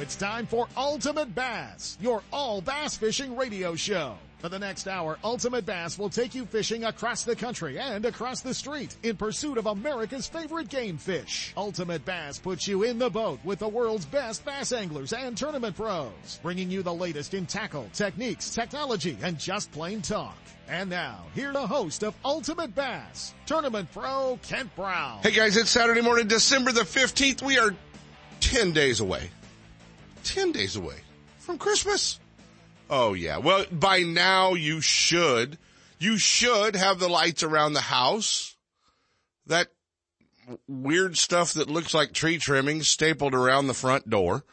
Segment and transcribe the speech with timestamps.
[0.00, 4.16] it's time for Ultimate Bass, your all bass fishing radio show.
[4.38, 8.40] For the next hour, Ultimate Bass will take you fishing across the country and across
[8.40, 11.52] the street in pursuit of America's favorite game fish.
[11.56, 15.74] Ultimate Bass puts you in the boat with the world's best bass anglers and tournament
[15.74, 20.38] pros, bringing you the latest in tackle, techniques, technology, and just plain talk.
[20.68, 25.18] And now, here the host of Ultimate Bass, Tournament Pro Kent Brown.
[25.22, 27.42] Hey guys, it's Saturday morning, December the 15th.
[27.42, 27.74] We are
[28.40, 29.30] 10 days away.
[30.24, 30.96] 10 days away
[31.38, 32.18] from Christmas.
[32.90, 33.38] Oh yeah.
[33.38, 35.58] Well, by now you should,
[35.98, 38.56] you should have the lights around the house.
[39.46, 39.68] That
[40.66, 44.44] weird stuff that looks like tree trimmings stapled around the front door.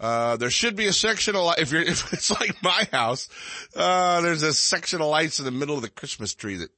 [0.00, 3.28] Uh, there should be a section of light, if you're, if it's like my house,
[3.76, 6.70] uh, there's a section of lights in the middle of the Christmas tree that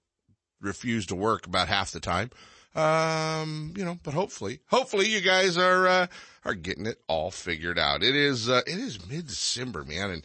[0.61, 2.31] refuse to work about half the time.
[2.75, 6.07] Um, you know, but hopefully, hopefully you guys are, uh,
[6.47, 8.03] are getting it all figured out.
[8.03, 10.23] It is, uh, it is mid-December, man, and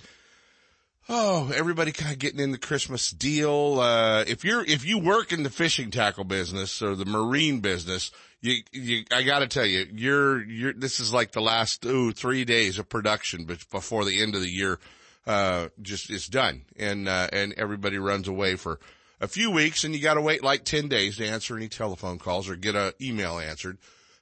[1.09, 3.79] Oh, everybody kind of getting in the Christmas deal.
[3.79, 8.11] Uh, if you're, if you work in the fishing tackle business or the marine business,
[8.39, 12.45] you, you, I gotta tell you, you're, you're, this is like the last, ooh, three
[12.45, 14.79] days of production before the end of the year,
[15.27, 16.61] uh, just is done.
[16.77, 18.79] And, uh, and everybody runs away for
[19.19, 22.47] a few weeks and you gotta wait like 10 days to answer any telephone calls
[22.47, 23.79] or get an email answered.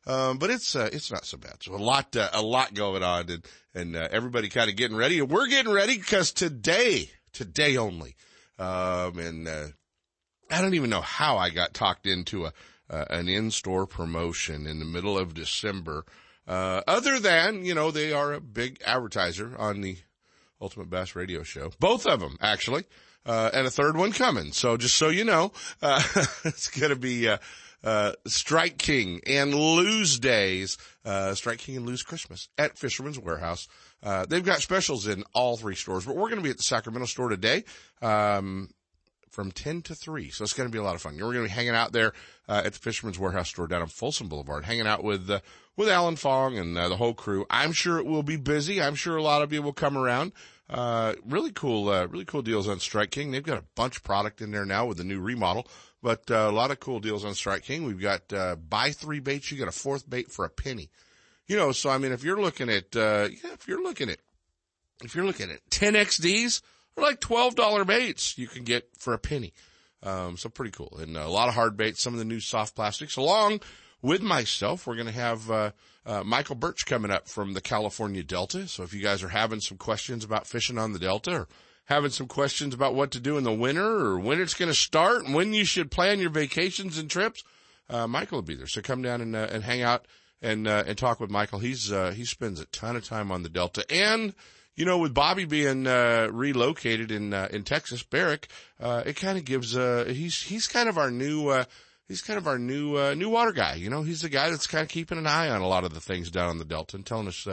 [0.07, 1.57] Um, but it's, uh, it's not so bad.
[1.61, 4.97] So a lot, uh, a lot going on and, and, uh, everybody kind of getting
[4.97, 8.15] ready and we're getting ready because today, today only,
[8.57, 9.67] um, and, uh,
[10.51, 12.53] I don't even know how I got talked into a,
[12.89, 16.05] uh, an in-store promotion in the middle of December.
[16.47, 19.97] Uh, other than, you know, they are a big advertiser on the
[20.59, 21.71] Ultimate Bass Radio Show.
[21.79, 22.85] Both of them, actually.
[23.25, 24.51] Uh, and a third one coming.
[24.53, 26.01] So just so you know, uh,
[26.45, 27.37] it's gonna be, uh,
[27.83, 33.67] uh, Strike King and Lew's Days, uh, Strike King and Lew's Christmas at Fisherman's Warehouse.
[34.01, 36.63] Uh, they've got specials in all three stores, but we're going to be at the
[36.63, 37.63] Sacramento store today.
[38.01, 38.69] Um,
[39.29, 40.29] from 10 to 3.
[40.29, 41.15] So it's going to be a lot of fun.
[41.15, 42.13] We're going to be hanging out there,
[42.47, 45.39] uh, at the Fisherman's Warehouse store down on Folsom Boulevard, hanging out with, uh,
[45.75, 47.45] with Alan Fong and uh, the whole crew.
[47.49, 48.81] I'm sure it will be busy.
[48.81, 50.33] I'm sure a lot of you will come around.
[50.69, 53.31] Uh, really cool, uh, really cool deals on Strike King.
[53.31, 55.67] They've got a bunch of product in there now with the new remodel.
[56.01, 57.83] But uh, a lot of cool deals on Strike King.
[57.83, 60.89] We've got uh, buy three baits, you get a fourth bait for a penny.
[61.47, 64.19] You know, so I mean, if you're looking at, uh, yeah, if you're looking at,
[65.03, 66.61] if you're looking at 10 XDs,
[67.01, 69.53] like $12 baits you can get for a penny.
[70.01, 70.97] Um, so pretty cool.
[70.99, 73.61] And a lot of hard baits, some of the new soft plastics along
[74.01, 74.87] with myself.
[74.87, 75.71] We're going to have, uh,
[76.05, 78.67] uh, Michael Birch coming up from the California Delta.
[78.67, 81.47] So if you guys are having some questions about fishing on the Delta or
[81.85, 84.75] having some questions about what to do in the winter or when it's going to
[84.75, 87.43] start and when you should plan your vacations and trips,
[87.89, 88.67] uh, Michael will be there.
[88.67, 90.05] So come down and, uh, and hang out
[90.41, 91.59] and, uh, and talk with Michael.
[91.59, 94.33] He's, uh, he spends a ton of time on the Delta and,
[94.79, 98.47] you know, with Bobby being, uh, relocated in, uh, in Texas, Barrick,
[98.79, 101.63] it kind of gives, he's, he's kind of our new,
[102.07, 103.75] he's kind of our new, new water guy.
[103.75, 105.93] You know, he's the guy that's kind of keeping an eye on a lot of
[105.93, 107.45] the things down on the Delta and telling us,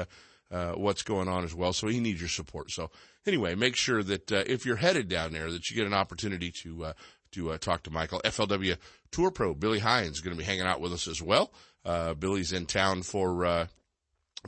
[0.76, 1.74] what's going on as well.
[1.74, 2.70] So he needs your support.
[2.70, 2.90] So
[3.26, 6.50] anyway, make sure that uh, if you're headed down there, that you get an opportunity
[6.62, 6.92] to uh,
[7.32, 8.20] to uh, talk to Michael.
[8.24, 8.76] FLW
[9.10, 11.52] Tour Pro Billy Hines is going to be hanging out with us as well.
[11.84, 13.66] Uh, Billy's in town for uh,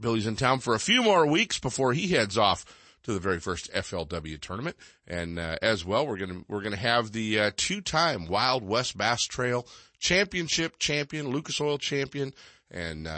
[0.01, 2.65] Billy's in town for a few more weeks before he heads off
[3.05, 4.77] to the very first FLW tournament.
[5.07, 9.67] And uh, as well, we're gonna we're gonna have the two-time Wild West Bass Trail
[9.99, 12.33] Championship champion, Lucas Oil champion,
[12.71, 13.09] and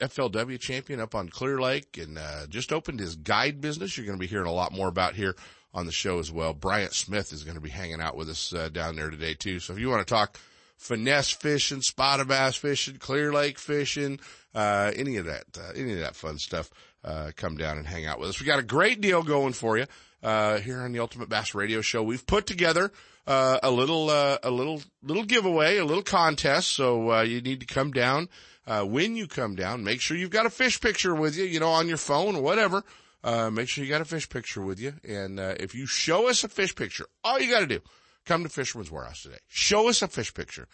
[0.00, 3.96] FLW champion up on Clear Lake and uh, just opened his guide business.
[3.96, 5.34] You're to be hearing a lot more about here
[5.72, 6.54] on the show as well.
[6.54, 9.58] Bryant Smith is to be hanging out with us uh, down there today too.
[9.60, 10.38] So if you want to talk
[10.76, 14.20] finesse fishing, spotted bass fishing, Clear Lake fishing,
[14.54, 16.70] uh, any of that, uh, any of that fun stuff,
[17.04, 18.40] uh, come down and hang out with us.
[18.40, 19.86] We got a great deal going for you
[20.22, 22.02] uh, here on the Ultimate Bass Radio Show.
[22.02, 22.92] We've put together
[23.26, 26.70] a little, a little, little giveaway, a little contest.
[26.70, 28.28] So you need to come down
[28.66, 31.60] uh, when you come down, make sure you've got a fish picture with you, you
[31.60, 32.82] know, on your phone or whatever.
[33.22, 34.94] Uh, make sure you got a fish picture with you.
[35.06, 37.80] And, uh, if you show us a fish picture, all you got to do,
[38.26, 39.38] come to Fisherman's Warehouse today.
[39.48, 40.68] Show us a fish picture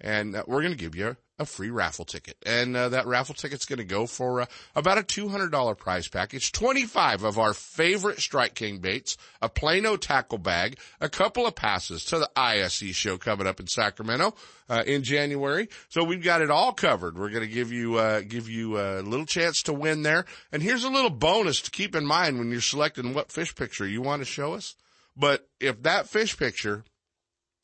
[0.00, 2.36] and uh, we're going to give you a free raffle ticket.
[2.44, 6.52] And uh, that raffle ticket's going to go for uh, about a $200 prize package,
[6.52, 12.04] 25 of our favorite Strike King baits, a Plano tackle bag, a couple of passes
[12.06, 14.34] to the ISE show coming up in Sacramento
[14.68, 15.68] uh, in January.
[15.88, 17.18] So we've got it all covered.
[17.18, 20.24] We're going to give you uh, give you a little chance to win there.
[20.52, 23.86] And here's a little bonus to keep in mind when you're selecting what fish picture
[23.86, 24.74] you want to show us.
[25.16, 26.84] But if that fish picture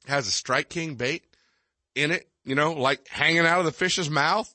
[0.07, 1.25] has a Strike King bait
[1.95, 4.53] in it, you know, like hanging out of the fish's mouth,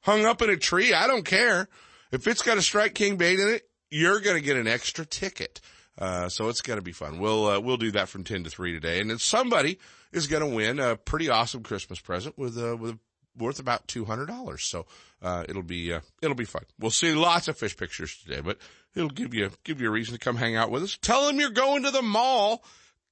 [0.00, 0.92] hung up in a tree.
[0.92, 1.68] I don't care.
[2.12, 5.04] If it's got a Strike King bait in it you're going to get an extra
[5.04, 5.60] ticket.
[5.98, 7.18] Uh, so it's going to be fun.
[7.18, 9.00] We'll, uh, we'll do that from 10 to 3 today.
[9.00, 9.78] And then somebody
[10.12, 12.98] is going to win a pretty awesome Christmas present with, uh, with
[13.36, 14.60] worth about $200.
[14.60, 14.86] So,
[15.20, 16.62] uh, it'll be, uh, it'll be fun.
[16.78, 18.58] We'll see lots of fish pictures today, but
[18.94, 20.96] it'll give you, give you a reason to come hang out with us.
[21.02, 22.64] Tell them you're going to the mall.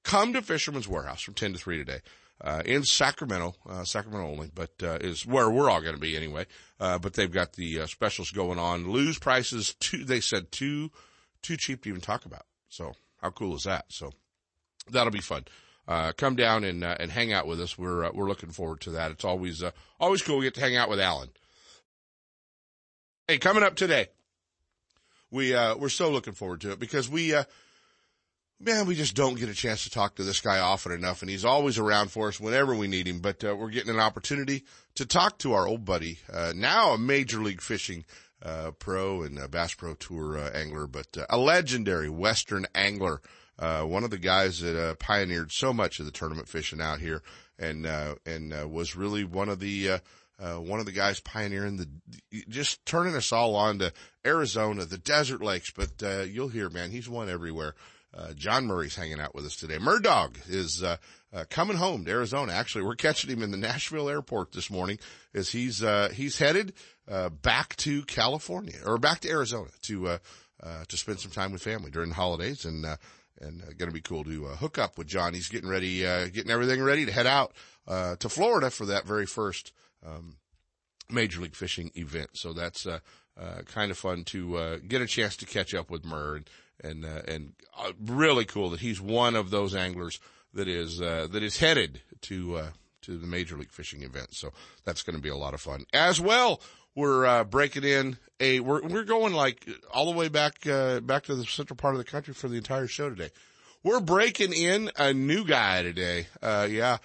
[0.03, 1.99] Come to Fisherman's Warehouse from 10 to 3 today.
[2.41, 6.15] Uh, in Sacramento, uh, Sacramento only, but, uh, is where we're all going to be
[6.15, 6.45] anyway.
[6.79, 8.89] Uh, but they've got the, uh, specials going on.
[8.89, 10.89] Lew's prices too, they said too,
[11.41, 12.45] too cheap to even talk about.
[12.69, 13.85] So how cool is that?
[13.89, 14.13] So
[14.89, 15.45] that'll be fun.
[15.87, 17.75] Uh, come down and and hang out with us.
[17.75, 19.09] We're we're looking forward to that.
[19.09, 19.63] It's always
[19.99, 20.37] always cool.
[20.37, 21.29] We get to hang out with Alan.
[23.27, 24.07] Hey, coming up today,
[25.31, 27.43] we uh, we're so looking forward to it because we uh,
[28.59, 31.29] man we just don't get a chance to talk to this guy often enough, and
[31.29, 33.19] he's always around for us whenever we need him.
[33.19, 34.63] But we're getting an opportunity
[34.95, 36.19] to talk to our old buddy,
[36.55, 38.05] now a major league fishing
[38.41, 43.21] uh, pro and Bass Pro Tour uh, angler, but uh, a legendary Western angler.
[43.57, 46.99] Uh, one of the guys that uh, pioneered so much of the tournament fishing out
[46.99, 47.21] here,
[47.57, 49.99] and uh, and was really one of the
[50.39, 51.89] one of the guys pioneering the
[52.47, 53.91] just turning us all on to
[54.25, 55.71] Arizona, the desert lakes.
[55.71, 57.75] But you'll hear, man, he's won everywhere.
[58.35, 59.77] John Murray's hanging out with us today.
[59.77, 60.97] Murdog is uh
[61.49, 62.53] coming home to Arizona.
[62.53, 64.99] Actually, we're catching him in the Nashville airport this morning
[65.33, 66.73] as he's uh he's headed
[67.09, 70.17] uh, back to California or back to Arizona to uh,
[70.61, 72.97] uh, to spend some time with family during the holidays, and uh,
[73.41, 75.33] and uh, going to be cool to uh, hook up with John.
[75.33, 77.53] He's getting ready, uh, getting everything ready to head out
[77.87, 79.71] uh, to Florida for that very first
[80.05, 80.35] um,
[81.09, 82.31] major league fishing event.
[82.33, 82.99] So that's uh,
[83.39, 86.41] uh, kind of fun to uh, get a chance to catch up with Murr
[86.83, 90.19] and uh, and uh, really cool that he's one of those anglers
[90.53, 92.67] that is uh, that is headed to uh,
[93.01, 94.33] to the major league fishing event.
[94.33, 94.51] So
[94.85, 96.61] that's going to be a lot of fun as well
[96.95, 101.23] we're uh, breaking in a we're we're going like all the way back uh, back
[101.23, 103.29] to the central part of the country for the entire show today.
[103.83, 106.27] We're breaking in a new guy today.
[106.41, 106.97] Uh, yeah,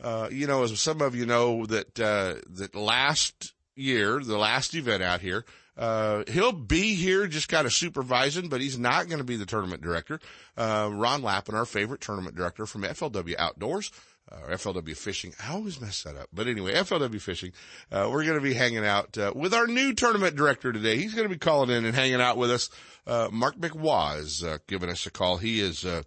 [0.00, 4.74] uh, you know, as some of you know that uh, that last year, the last
[4.74, 5.44] event out here,
[5.76, 9.46] uh, he'll be here just kind of supervising, but he's not going to be the
[9.46, 10.20] tournament director.
[10.56, 13.90] Uh, Ron Lappin, our favorite tournament director from FLW Outdoors,
[14.30, 15.32] uh, FLW Fishing.
[15.42, 16.28] I always mess that up.
[16.32, 17.52] But anyway, FLW Fishing.
[17.90, 20.96] Uh, we're going to be hanging out uh, with our new tournament director today.
[20.96, 22.70] He's going to be calling in and hanging out with us.
[23.06, 25.38] Uh, Mark McWaw is giving us a call.
[25.38, 26.02] He is uh,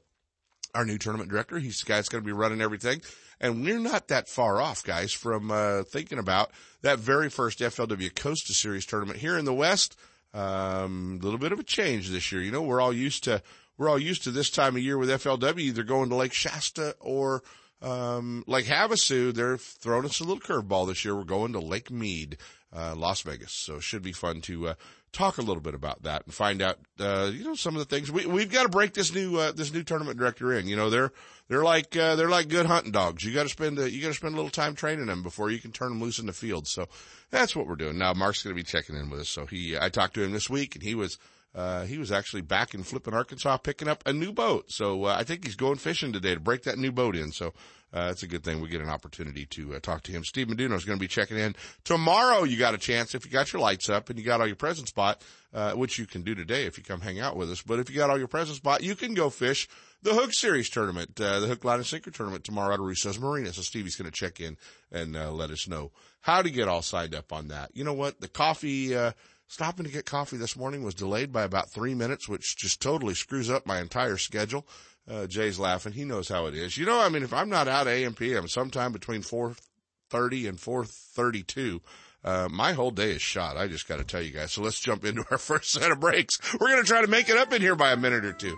[0.74, 1.60] our new tournament director.
[1.60, 3.02] He's the guy that's going to be running everything.
[3.40, 5.52] And we're not that far off, guys, from
[5.88, 9.98] thinking about that very first FLW Costa Series tournament here in the West.
[10.34, 12.42] A um, little bit of a change this year.
[12.42, 13.44] You know, we're all used to
[13.78, 16.96] we're all used to this time of year with FLW either going to Lake Shasta
[17.00, 17.44] or
[17.84, 21.16] um, like Havasu, they're throwing us a little curveball this year.
[21.16, 22.38] We're going to Lake Mead,
[22.74, 23.52] uh, Las Vegas.
[23.52, 24.74] So it should be fun to, uh,
[25.14, 27.86] talk a little bit about that and find out, uh, you know, some of the
[27.86, 30.68] things we, we've got to break this new, uh, this new tournament director in.
[30.68, 31.14] You know, they're,
[31.48, 33.24] they're like, uh, they're like good hunting dogs.
[33.24, 35.52] You got to spend, uh, you got to spend a little time training them before
[35.52, 36.68] you can turn them loose in the field.
[36.68, 36.88] So
[37.30, 37.98] that's what we're doing.
[37.98, 39.30] Now, Mark's going to be checking in with us.
[39.30, 41.20] So he, I talked to him this week and he was,
[41.56, 44.72] uh, he was actually back in flipping Arkansas picking up a new boat.
[44.72, 47.32] So, uh, I think he's going fishing today to break that new boat in.
[47.32, 47.54] So,
[47.94, 50.24] uh, it's a good thing we get an opportunity to uh, talk to him.
[50.24, 52.44] Steve Meduno is going to be checking in tomorrow.
[52.44, 54.56] You got a chance if you got your lights up and you got all your
[54.56, 55.22] presents bought,
[55.54, 57.62] uh, which you can do today if you come hang out with us.
[57.62, 59.68] But if you got all your presents bought, you can go fish
[60.02, 63.54] the Hook Series tournament, uh, the Hook Line and Sinker tournament tomorrow at Russo's Marina.
[63.54, 64.58] So Stevie's going to check in
[64.92, 65.92] and uh, let us know
[66.22, 67.72] how to get all signed up on that.
[67.76, 68.20] You know what?
[68.20, 69.12] The coffee, uh,
[69.48, 73.14] stopping to get coffee this morning was delayed by about three minutes, which just totally
[73.14, 74.66] screws up my entire schedule.
[75.10, 75.94] Uh, Jay's laughing.
[75.94, 76.78] He knows how it is.
[76.78, 81.82] You know, I mean, if I'm not out AM PM sometime between 4.30 and 4.32,
[82.24, 83.58] uh, my whole day is shot.
[83.58, 84.54] I just got to tell you guys.
[84.54, 86.40] So let's jump into our first set of breaks.
[86.54, 88.56] We're going to try to make it up in here by a minute or two.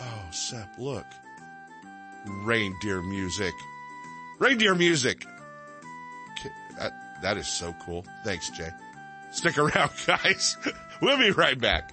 [0.00, 1.06] Oh, Sep, look.
[2.26, 3.54] Reindeer music.
[4.40, 5.24] Reindeer music.
[6.78, 8.04] That, that is so cool.
[8.24, 8.70] Thanks, Jay.
[9.30, 10.56] Stick around, guys.
[11.00, 11.92] we'll be right back.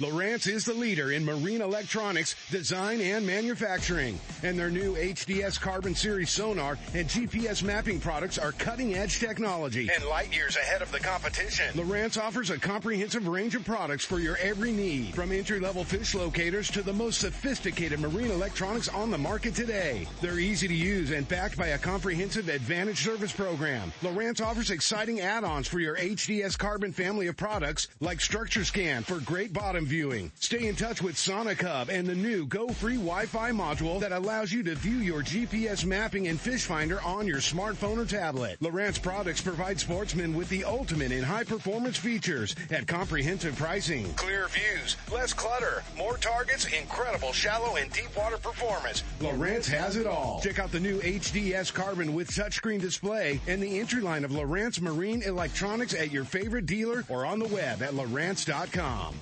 [0.00, 4.18] Lowrance is the leader in marine electronics, design, and manufacturing.
[4.42, 9.90] And their new HDS Carbon Series sonar and GPS mapping products are cutting edge technology
[9.94, 11.66] and light years ahead of the competition.
[11.74, 16.14] Lowrance offers a comprehensive range of products for your every need, from entry level fish
[16.14, 20.08] locators to the most sophisticated marine electronics on the market today.
[20.22, 23.92] They're easy to use and backed by a comprehensive advantage service program.
[24.00, 29.20] Lowrance offers exciting add-ons for your HDS Carbon family of products like Structure Scan for
[29.20, 30.30] great bottom viewing.
[30.38, 34.52] Stay in touch with Sonic Hub and the new Go Free Wi-Fi module that allows
[34.52, 38.56] you to view your GPS mapping and fish finder on your smartphone or tablet.
[38.60, 44.14] Lowrance products provide sportsmen with the ultimate in high performance features at comprehensive pricing.
[44.14, 49.02] Clear views, less clutter, more targets, incredible shallow and deep water performance.
[49.18, 50.40] Lowrance has it all.
[50.40, 54.80] Check out the new HDS Carbon with touchscreen display and the entry line of Lowrance
[54.80, 59.16] Marine Electronics at your favorite dealer or on the web at Lowrance.com.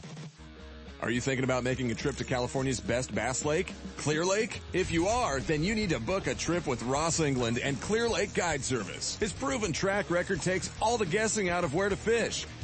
[1.00, 4.60] Are you thinking about making a trip to California's best bass lake, Clear Lake?
[4.72, 8.08] If you are, then you need to book a trip with Ross England and Clear
[8.08, 9.16] Lake Guide Service.
[9.20, 12.46] His proven track record takes all the guessing out of where to fish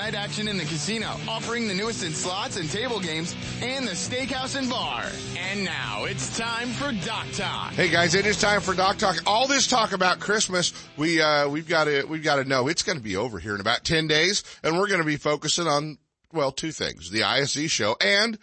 [0.00, 3.92] night action in the casino, offering the newest in slots and table games and the
[3.92, 5.04] steakhouse and bar.
[5.36, 7.72] And now it's time for Dock Talk.
[7.72, 9.22] Hey guys, it is time for Dock Talk.
[9.26, 12.82] All this talk about Christmas, we uh, we've got to we've got to know it's
[12.82, 15.66] going to be over here in about ten days, and we're going to be focusing
[15.66, 15.98] on
[16.32, 18.38] well two things: the ISE show and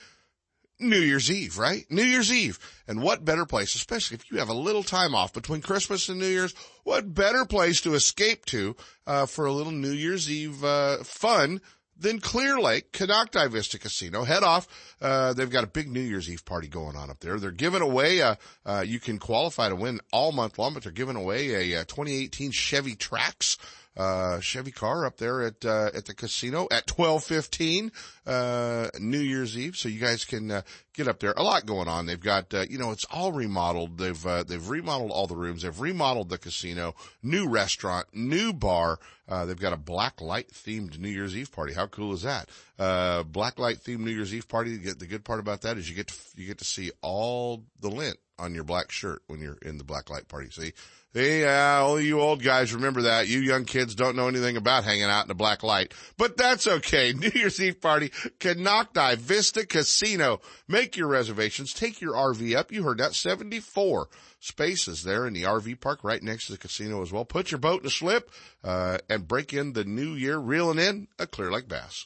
[0.80, 1.86] New Year's Eve, right?
[1.90, 2.60] New Year's Eve.
[2.88, 6.20] And what better place, especially if you have a little time off between Christmas and
[6.20, 6.54] New Year's,
[6.84, 11.62] what better place to escape to, uh, for a little New Year's Eve, uh, fun
[12.00, 14.24] than Clear Lake, Konocti Vista Casino.
[14.24, 14.68] Head off.
[15.02, 17.40] Uh, they've got a big New Year's Eve party going on up there.
[17.40, 20.92] They're giving away, uh, uh, you can qualify to win all month long, but they're
[20.92, 23.58] giving away a, uh 2018 Chevy Trax
[23.98, 27.92] uh, Chevy car up there at, uh, at the casino at 1215,
[28.26, 29.76] uh, New Year's Eve.
[29.76, 30.62] So you guys can, uh,
[30.94, 31.34] get up there.
[31.36, 32.06] A lot going on.
[32.06, 33.98] They've got, uh, you know, it's all remodeled.
[33.98, 35.64] They've, uh, they've remodeled all the rooms.
[35.64, 39.00] They've remodeled the casino, new restaurant, new bar.
[39.28, 41.74] Uh, they've got a black light themed New Year's Eve party.
[41.74, 42.50] How cool is that?
[42.80, 44.78] Uh, black light themed New Year's Eve party.
[44.78, 47.90] The good part about that is you get to, you get to see all the
[47.90, 50.50] lint on your black shirt when you're in the black light party.
[50.52, 50.74] See,
[51.18, 53.28] Hey, uh, all you old guys remember that.
[53.28, 55.96] You young kids don't know anything about hanging out in the black light.
[56.16, 57.12] But that's okay.
[57.18, 58.10] New Year's Eve party,
[58.40, 60.42] Konocti Vista Casino.
[60.68, 61.74] Make your reservations.
[61.74, 62.72] Take your RV up.
[62.72, 63.16] You heard that.
[63.16, 64.10] 74
[64.40, 67.26] spaces there in the RV park right next to the casino as well.
[67.26, 68.30] Put your boat in a slip,
[68.64, 72.06] uh, and break in the new year reeling in a Clear Lake bass.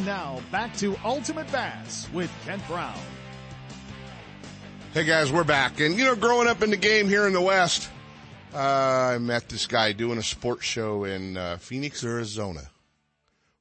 [0.00, 2.98] And now back to Ultimate Bass with Kent Brown.
[4.94, 5.78] Hey guys, we're back.
[5.78, 7.90] And you know, growing up in the game here in the West,
[8.54, 12.70] uh, I met this guy doing a sports show in uh, Phoenix, Arizona.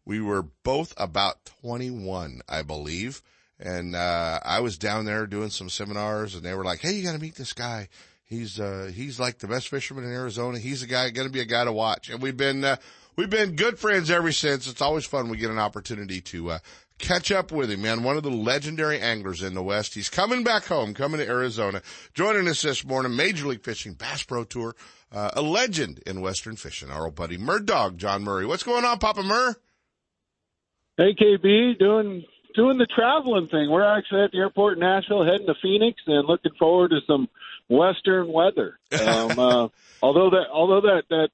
[0.05, 3.21] We were both about 21, I believe.
[3.59, 7.03] And, uh, I was down there doing some seminars and they were like, Hey, you
[7.03, 7.89] got to meet this guy.
[8.23, 10.57] He's, uh, he's like the best fisherman in Arizona.
[10.57, 12.09] He's a guy, going to be a guy to watch.
[12.09, 12.77] And we've been, uh,
[13.19, 14.65] we've been good friends ever since.
[14.65, 15.27] It's always fun.
[15.27, 16.59] We get an opportunity to, uh,
[16.99, 18.03] catch up with him, man.
[18.03, 19.93] One of the legendary anglers in the West.
[19.93, 21.81] He's coming back home, coming to Arizona,
[22.13, 24.73] joining us this morning, Major League Fishing Bass Pro Tour,
[25.11, 28.45] uh, a legend in Western fishing, our old buddy Murdog, John Murray.
[28.45, 29.53] What's going on, Papa Murr?
[30.95, 32.23] Hey, KB, doing
[32.55, 33.69] doing the traveling thing.
[33.69, 37.27] We're actually at the airport in Nashville, heading to Phoenix, and looking forward to some
[37.67, 38.79] Western weather.
[38.91, 39.67] Um, uh,
[40.01, 41.29] although that although that that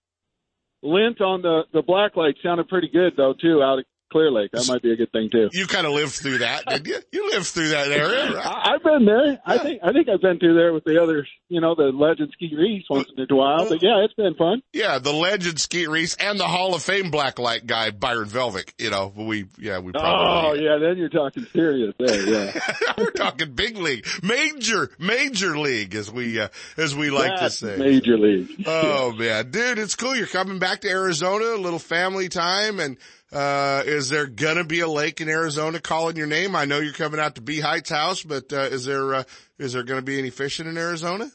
[0.83, 4.51] lint on the the black light sounded pretty good though too out of Clear Lake.
[4.51, 5.49] That might be a good thing too.
[5.51, 6.99] You kind of lived through that, did you?
[7.11, 8.45] You lived through that area, right?
[8.45, 9.39] I, I've been there.
[9.45, 11.27] I think I think I've been through there with the others.
[11.49, 13.67] You know, the Legend Skeet Reese once in a while.
[13.67, 14.61] But yeah, it's been fun.
[14.73, 18.73] Yeah, the legend Skeet Reese and the Hall of Fame blacklight guy Byron Velvick.
[18.79, 22.25] You know, we yeah we Oh probably yeah, then you're talking serious there.
[22.25, 22.59] Yeah,
[22.97, 26.47] we're talking big league, major major league as we uh,
[26.77, 27.77] as we like That's to say.
[27.77, 28.63] major league.
[28.65, 30.15] Oh man, dude, it's cool.
[30.15, 32.97] You're coming back to Arizona, a little family time, and
[33.35, 36.55] uh, is there gonna be a lake in Arizona calling your name?
[36.55, 39.23] I know you're coming out to B Heights house, but uh, is there uh,
[39.59, 41.29] is there gonna be any fishing in Arizona?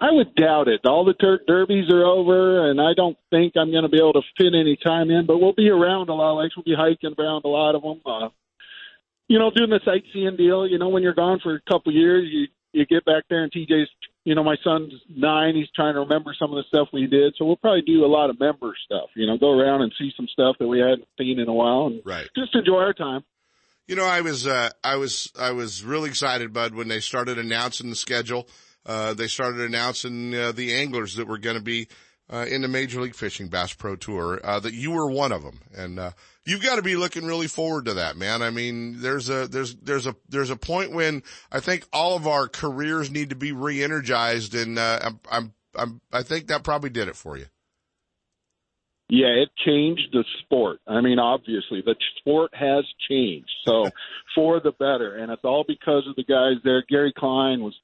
[0.00, 0.80] I would doubt it.
[0.86, 4.14] All the Turk derbies are over, and I don't think I'm going to be able
[4.14, 5.26] to fit any time in.
[5.26, 6.56] But we'll be around a lot of lakes.
[6.56, 8.00] We'll be hiking around a lot of them.
[8.06, 8.30] Uh,
[9.28, 10.66] you know, doing the sightseeing deal.
[10.66, 13.52] You know, when you're gone for a couple years, you you get back there, and
[13.52, 13.90] TJ's.
[14.24, 15.54] You know, my son's nine.
[15.54, 17.34] He's trying to remember some of the stuff we did.
[17.38, 19.08] So we'll probably do a lot of member stuff.
[19.16, 21.86] You know, go around and see some stuff that we hadn't seen in a while,
[21.86, 22.28] and Right.
[22.36, 23.24] just enjoy our time.
[23.88, 27.38] You know, I was, uh, I was, I was really excited, Bud, when they started
[27.38, 28.46] announcing the schedule.
[28.86, 31.88] Uh, they started announcing, uh, the anglers that were going to be,
[32.32, 35.42] uh, in the Major League Fishing Bass Pro Tour, uh, that you were one of
[35.42, 35.60] them.
[35.74, 36.12] And, uh,
[36.44, 38.42] you've got to be looking really forward to that, man.
[38.42, 41.22] I mean, there's a, there's, there's a, there's a point when
[41.52, 46.00] I think all of our careers need to be re-energized and, uh, I'm, I'm, I'm,
[46.12, 47.46] I think that probably did it for you.
[49.10, 50.78] Yeah, it changed the sport.
[50.86, 53.50] I mean, obviously, the sport has changed.
[53.66, 53.90] So
[54.36, 55.16] for the better.
[55.16, 56.84] And it's all because of the guys there.
[56.88, 57.74] Gary Klein was,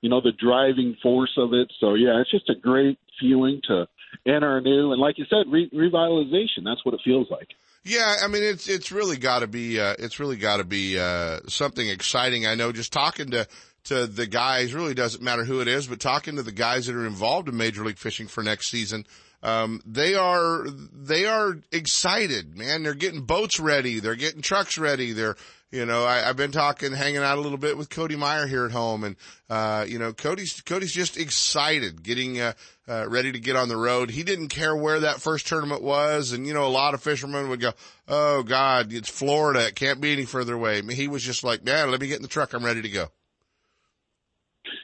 [0.00, 1.70] you know, the driving force of it.
[1.80, 3.86] So yeah, it's just a great feeling to
[4.26, 6.64] enter a new, and like you said, re- revitalization.
[6.64, 7.48] That's what it feels like.
[7.82, 10.98] Yeah, I mean it's it's really got to be uh, it's really got to be
[10.98, 12.46] uh, something exciting.
[12.46, 13.46] I know just talking to
[13.84, 16.94] to the guys really doesn't matter who it is, but talking to the guys that
[16.94, 19.06] are involved in Major League Fishing for next season,
[19.42, 22.82] um, they are they are excited, man.
[22.82, 25.36] They're getting boats ready, they're getting trucks ready, they're
[25.70, 28.64] you know, I, I've been talking, hanging out a little bit with Cody Meyer here
[28.64, 29.16] at home, and
[29.48, 32.54] uh, you know, Cody's Cody's just excited, getting uh,
[32.88, 34.10] uh, ready to get on the road.
[34.10, 37.48] He didn't care where that first tournament was, and you know, a lot of fishermen
[37.50, 37.72] would go,
[38.08, 41.90] "Oh God, it's Florida, it can't be any further away." He was just like, "Man,
[41.90, 43.06] let me get in the truck, I'm ready to go."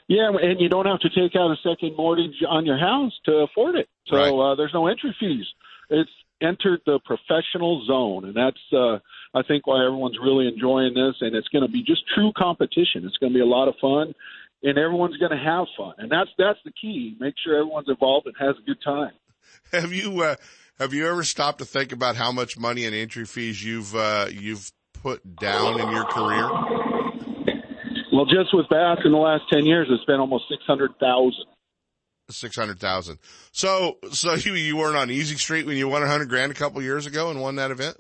[0.09, 3.33] Yeah, and you don't have to take out a second mortgage on your house to
[3.38, 3.88] afford it.
[4.07, 4.33] So Right.
[4.33, 5.46] uh, there's no entry fees.
[5.90, 8.99] It's entered the professional zone, and that's uh,
[9.35, 11.14] I think why everyone's really enjoying this.
[11.20, 13.05] And it's going to be just true competition.
[13.05, 14.14] It's going to be a lot of fun,
[14.62, 15.94] and everyone's going to have fun.
[15.99, 17.16] And that's that's the key.
[17.18, 19.12] Make sure everyone's involved and has a good time.
[19.72, 20.37] Have you uh,
[20.79, 24.27] have you ever stopped to think about how much money and entry fees you've uh,
[24.31, 26.49] you've put down in your career?
[28.12, 31.46] Well, just with bass in the last ten years, it's been almost six hundred thousand.
[32.29, 33.19] Six hundred thousand.
[33.53, 36.55] So, so you you weren't on Easy Street when you won a hundred grand a
[36.55, 37.97] couple years ago and won that event?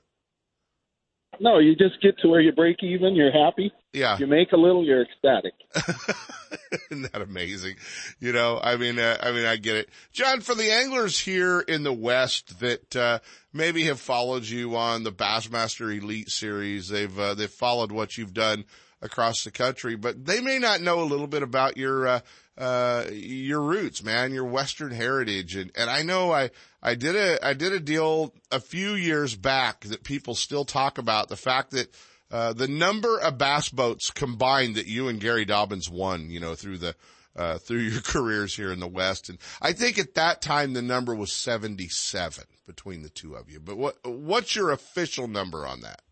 [1.40, 3.14] No, you just get to where you break even.
[3.14, 3.72] You're happy.
[3.92, 5.54] Yeah, You make a little, you're ecstatic.
[6.90, 7.76] isn't that amazing?
[8.20, 10.40] You know, I mean, uh, I mean, I get it, John.
[10.40, 13.18] For the anglers here in the West that uh,
[13.52, 18.34] maybe have followed you on the Bassmaster Elite Series, they've uh, they've followed what you've
[18.34, 18.64] done
[19.02, 22.20] across the country, but they may not know a little bit about your uh,
[22.58, 26.50] uh, your roots, man, your Western heritage, and and I know I
[26.82, 30.98] I did a I did a deal a few years back that people still talk
[30.98, 31.94] about the fact that.
[32.28, 36.56] Uh, the number of bass boats combined that you and Gary Dobbins won, you know,
[36.56, 36.96] through the,
[37.36, 39.28] uh, through your careers here in the West.
[39.28, 43.60] And I think at that time the number was 77 between the two of you.
[43.60, 46.02] But what, what's your official number on that?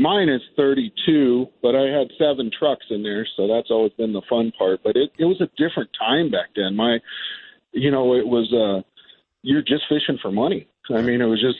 [0.00, 4.22] Mine is 32, but I had seven trucks in there, so that's always been the
[4.30, 4.80] fun part.
[4.82, 6.74] But it, it was a different time back then.
[6.74, 7.00] My,
[7.72, 8.80] you know, it was, uh,
[9.42, 10.68] you're just fishing for money.
[10.88, 11.58] I mean, it was just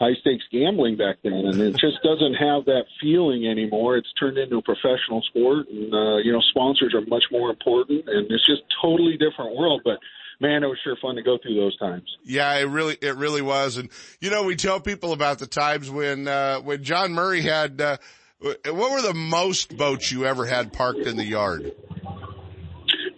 [0.00, 3.96] high stakes gambling back then, and it just doesn't have that feeling anymore.
[3.96, 8.08] It's turned into a professional sport, and uh, you know sponsors are much more important,
[8.08, 9.82] and it's just totally different world.
[9.84, 9.98] But
[10.40, 12.04] man, it was sure fun to go through those times.
[12.24, 13.76] Yeah, it really, it really was.
[13.76, 17.80] And you know, we tell people about the times when, uh, when John Murray had,
[17.80, 17.98] uh,
[18.40, 21.72] what were the most boats you ever had parked in the yard?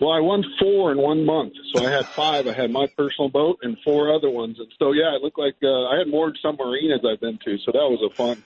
[0.00, 2.48] Well, I won four in one month, so I had five.
[2.48, 5.54] I had my personal boat and four other ones, and so yeah, it looked like
[5.62, 7.56] uh, I had more some marinas I've been to.
[7.58, 8.42] So that was a fun,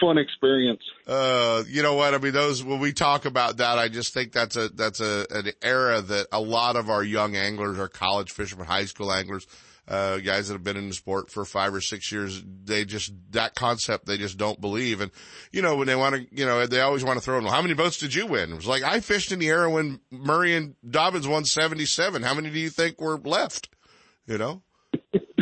[0.00, 0.82] fun experience.
[1.06, 2.14] Uh, you know what?
[2.14, 5.26] I mean, those when we talk about that, I just think that's a that's a
[5.30, 9.46] an era that a lot of our young anglers, our college fishermen, high school anglers,
[9.86, 13.12] uh, guys that have been in the sport for five or six years, they just,
[13.32, 15.00] that concept, they just don't believe.
[15.00, 15.10] And,
[15.52, 17.52] you know, when they want to, you know, they always want to throw in, well,
[17.52, 18.52] how many boats did you win?
[18.52, 22.22] It was like, I fished in the era when Murray and Dobbins won 77.
[22.22, 23.68] How many do you think were left?
[24.26, 24.62] You know?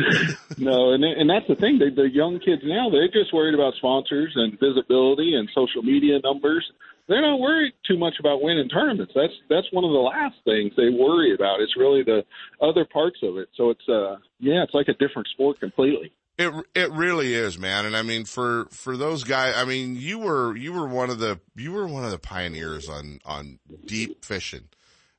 [0.57, 1.79] no, and and that's the thing.
[1.79, 6.19] They, the young kids now they're just worried about sponsors and visibility and social media
[6.23, 6.63] numbers
[7.07, 9.11] they're not worried too much about winning tournaments.
[9.15, 11.59] That's that's one of the last things they worry about.
[11.59, 12.23] It's really the
[12.61, 13.49] other parts of it.
[13.55, 16.13] So it's uh yeah, it's like a different sport completely.
[16.37, 17.85] It it really is, man.
[17.85, 21.19] And I mean for for those guys, I mean you were you were one of
[21.19, 24.69] the you were one of the pioneers on on deep fishing.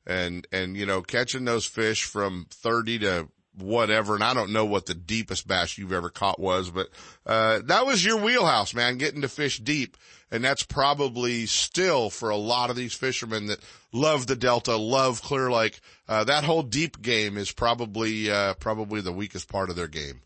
[0.07, 4.15] And and you know, catching those fish from 30 to whatever.
[4.15, 6.89] And I don't know what the deepest bass you've ever caught was, but,
[7.27, 9.97] uh, that was your wheelhouse, man, getting to fish deep.
[10.31, 13.61] And that's probably still for a lot of these fishermen that
[13.93, 15.81] love the Delta, love Clear Lake.
[16.09, 20.23] Uh, that whole deep game is probably, uh, probably the weakest part of their game.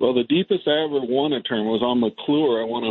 [0.00, 2.60] Well, the deepest I ever won a tournament was on McClure.
[2.60, 2.84] I won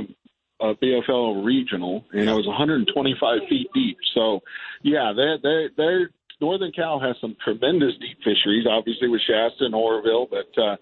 [0.62, 3.98] a, a BFL regional, and it was 125 feet deep.
[4.16, 4.40] So,
[4.82, 6.10] yeah, they they they're
[6.44, 10.76] Northern Cal has some tremendous deep fisheries, obviously with Shasta and Oroville, but uh,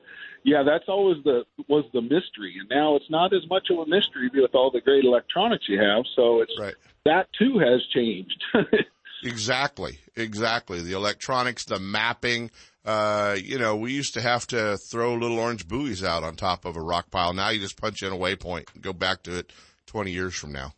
[0.44, 3.86] yeah, that's always the was the mystery, and now it's not as much of a
[3.86, 6.04] mystery with all the great electronics you have.
[6.16, 6.74] So it's right.
[7.06, 8.44] that too has changed.
[9.24, 10.82] exactly, exactly.
[10.82, 12.50] The electronics, the mapping.
[12.84, 16.66] Uh, you know, we used to have to throw little orange buoys out on top
[16.66, 17.34] of a rock pile.
[17.34, 19.54] Now you just punch in a waypoint and go back to it
[19.86, 20.74] 20 years from now.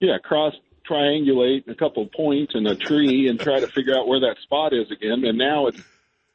[0.00, 0.52] Yeah, cross
[0.88, 4.36] triangulate a couple of points in a tree and try to figure out where that
[4.42, 5.24] spot is again.
[5.24, 5.80] And now it's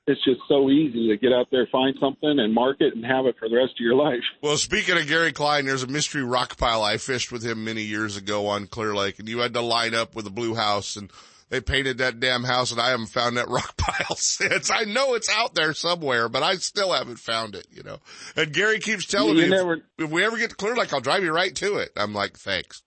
[0.08, 3.26] it's just so easy to get out there, find something, and mark it, and have
[3.28, 4.24] it for the rest of your life.
[4.42, 7.84] Well, speaking of Gary Klein, there's a mystery rock pile I fished with him many
[7.84, 10.96] years ago on Clear Lake, and you had to line up with a blue house,
[10.96, 11.12] and
[11.50, 14.72] they painted that damn house, and I haven't found that rock pile since.
[14.72, 17.68] I know it's out there somewhere, but I still haven't found it.
[17.70, 18.00] You know,
[18.36, 20.94] and Gary keeps telling you me, never, if, if we ever get to Clear Lake,
[20.94, 21.92] I'll drive you right to it.
[21.96, 22.82] I'm like, thanks.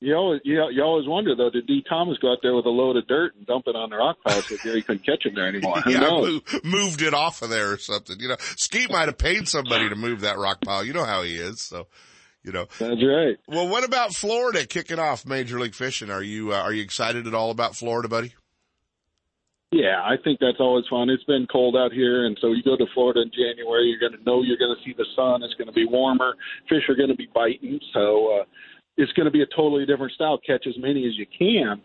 [0.00, 2.70] You always, you, you always wonder though, did Dee Thomas go out there with a
[2.70, 5.34] load of dirt and dump it on the rock pile so Gary couldn't catch him
[5.34, 5.80] there anymore?
[5.84, 6.40] Who yeah, knows?
[6.62, 8.16] moved it off of there or something.
[8.20, 10.84] You know, Skeet might have paid somebody to move that rock pile.
[10.84, 11.88] You know how he is, so
[12.44, 12.66] you know.
[12.78, 13.36] That's right.
[13.48, 16.10] Well, what about Florida kicking off Major League Fishing?
[16.10, 18.34] Are you uh, are you excited at all about Florida, buddy?
[19.70, 21.10] Yeah, I think that's always fun.
[21.10, 24.18] It's been cold out here, and so you go to Florida in January, you're going
[24.18, 25.42] to know you're going to see the sun.
[25.42, 26.36] It's going to be warmer.
[26.70, 28.44] Fish are going to be biting, so uh,
[28.98, 30.38] it's going to be a totally different style.
[30.44, 31.80] Catch as many as you can.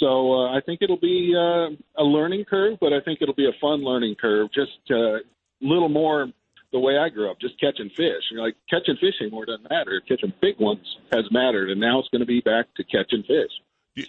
[0.00, 3.46] So uh, I think it'll be uh, a learning curve, but I think it'll be
[3.46, 4.48] a fun learning curve.
[4.52, 5.18] Just a uh,
[5.62, 6.28] little more
[6.72, 8.22] the way I grew up, just catching fish.
[8.30, 10.02] You're like catching fish anymore doesn't matter.
[10.06, 14.04] Catching big ones has mattered, and now it's going to be back to catching fish.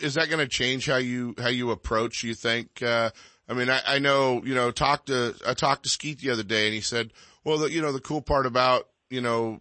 [0.00, 2.22] Is that going to change how you how you approach?
[2.22, 2.82] You think?
[2.82, 3.10] Uh,
[3.48, 4.70] I mean, I, I know you know.
[4.70, 7.80] Talked to I talked to Skeet the other day, and he said, "Well, the, you
[7.82, 9.60] know, the cool part about you know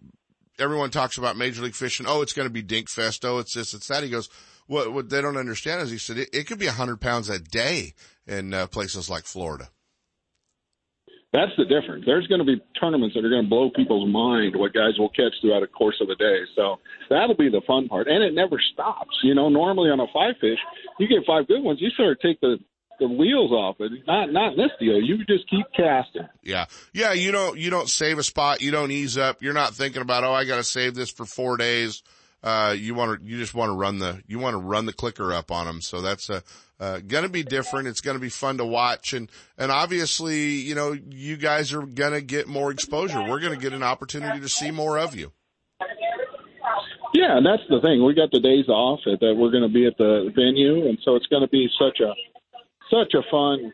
[0.61, 2.05] everyone talks about Major League Fishing.
[2.07, 3.25] Oh, it's going to be dink fest.
[3.25, 4.03] Oh, it's this, it's that.
[4.03, 4.29] He goes,
[4.67, 7.29] what, what they don't understand is he said it, it could be a hundred pounds
[7.29, 7.93] a day
[8.27, 9.69] in uh, places like Florida.
[11.33, 12.03] That's the difference.
[12.05, 15.09] There's going to be tournaments that are going to blow people's mind what guys will
[15.09, 16.39] catch throughout the course of a day.
[16.55, 16.75] So
[17.09, 18.07] that'll be the fun part.
[18.07, 19.15] And it never stops.
[19.23, 20.59] You know, normally on a five fish,
[20.99, 22.59] you get five good ones, you sort of take the
[23.01, 23.91] the wheels off it.
[24.07, 25.01] Not not in this deal.
[25.01, 26.29] You just keep casting.
[26.43, 27.11] Yeah, yeah.
[27.11, 28.61] You don't you don't save a spot.
[28.61, 29.41] You don't ease up.
[29.41, 32.03] You're not thinking about oh I got to save this for four days.
[32.43, 34.93] Uh, you want to you just want to run the you want to run the
[34.93, 35.81] clicker up on them.
[35.81, 36.43] So that's a.
[36.79, 37.87] Uh, gonna be different.
[37.87, 42.21] It's gonna be fun to watch, and and obviously, you know, you guys are gonna
[42.21, 43.21] get more exposure.
[43.21, 45.31] We're gonna get an opportunity to see more of you.
[47.13, 48.03] Yeah, and that's the thing.
[48.03, 51.15] We got the days off that we're going to be at the venue, and so
[51.15, 52.13] it's going to be such a
[52.91, 53.71] such a fun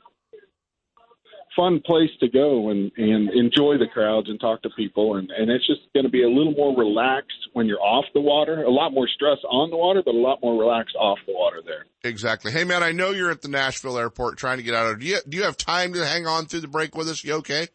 [1.57, 5.17] fun place to go and and enjoy the crowds and talk to people.
[5.17, 8.21] And and it's just going to be a little more relaxed when you're off the
[8.21, 8.63] water.
[8.63, 11.61] A lot more stress on the water but a lot more relaxed off the water
[11.65, 11.85] there.
[12.03, 12.51] Exactly.
[12.51, 15.07] Hey man i know you're at the nashville airport trying to get out of do
[15.07, 17.23] you do you have time to hang on through the break with us?
[17.23, 17.67] You okay?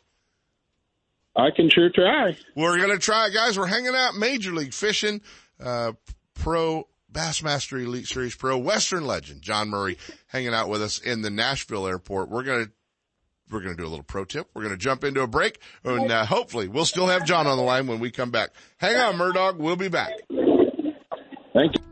[1.35, 2.37] I can sure try.
[2.55, 3.59] We're going to try, guys.
[3.59, 5.23] We're hanging out Major League Fishing,
[5.59, 5.93] uh,
[6.35, 9.99] Pro Bassmaster Elite Series Pro Western legend John Murray
[10.29, 12.31] hanging out with us in the Nashville airport.
[12.31, 12.73] We're going to
[13.51, 14.49] we're going to do a little pro tip.
[14.55, 17.59] We're going to jump into a break and uh, hopefully we'll still have John on
[17.59, 18.51] the line when we come back.
[18.79, 19.59] Hang on, Murdog.
[19.59, 20.13] We'll be back.
[21.53, 21.92] Thank you.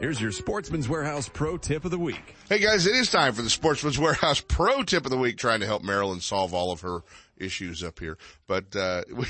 [0.00, 2.34] Here's your Sportsman's Warehouse Pro Tip of the Week.
[2.48, 5.60] Hey guys, it is time for the Sportsman's Warehouse Pro Tip of the Week, trying
[5.60, 7.02] to help Marilyn solve all of her
[7.38, 8.16] issues up here.
[8.46, 9.26] But, uh, we,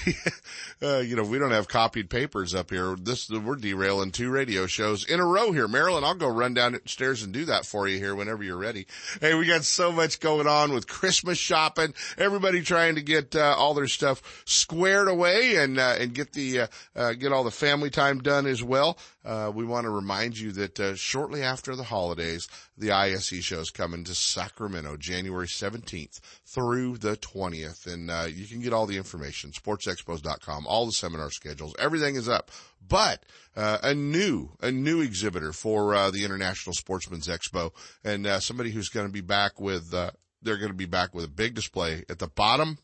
[0.82, 2.96] uh, you know, we don't have copied papers up here.
[2.96, 5.68] This, we're derailing two radio shows in a row here.
[5.68, 8.86] Marilyn, I'll go run downstairs and do that for you here whenever you're ready.
[9.20, 11.94] Hey, we got so much going on with Christmas shopping.
[12.18, 16.60] Everybody trying to get, uh, all their stuff squared away and, uh, and get the,
[16.60, 18.98] uh, uh, get all the family time done as well.
[19.24, 23.60] Uh, we want to remind you that uh, shortly after the holidays, the ISE show
[23.60, 27.86] is coming to Sacramento, January 17th through the 20th.
[27.86, 32.28] And, uh, you can get all the information, sportsexpos.com, all the seminar schedules, everything is
[32.28, 32.50] up.
[32.86, 33.24] But,
[33.56, 38.70] uh, a new, a new exhibitor for, uh, the International Sportsman's Expo and, uh, somebody
[38.70, 40.10] who's going to be back with, uh,
[40.42, 42.78] they're going to be back with a big display at the bottom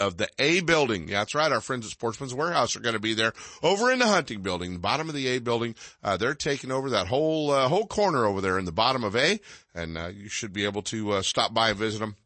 [0.00, 1.08] of the A building.
[1.08, 1.52] Yeah, that's right.
[1.52, 4.72] Our friends at Sportsman's Warehouse are going to be there over in the hunting building,
[4.72, 5.74] the bottom of the A building.
[6.02, 9.16] Uh, they're taking over that whole, uh, whole corner over there in the bottom of
[9.16, 9.40] A.
[9.74, 12.16] And, uh, you should be able to, uh, stop by and visit them.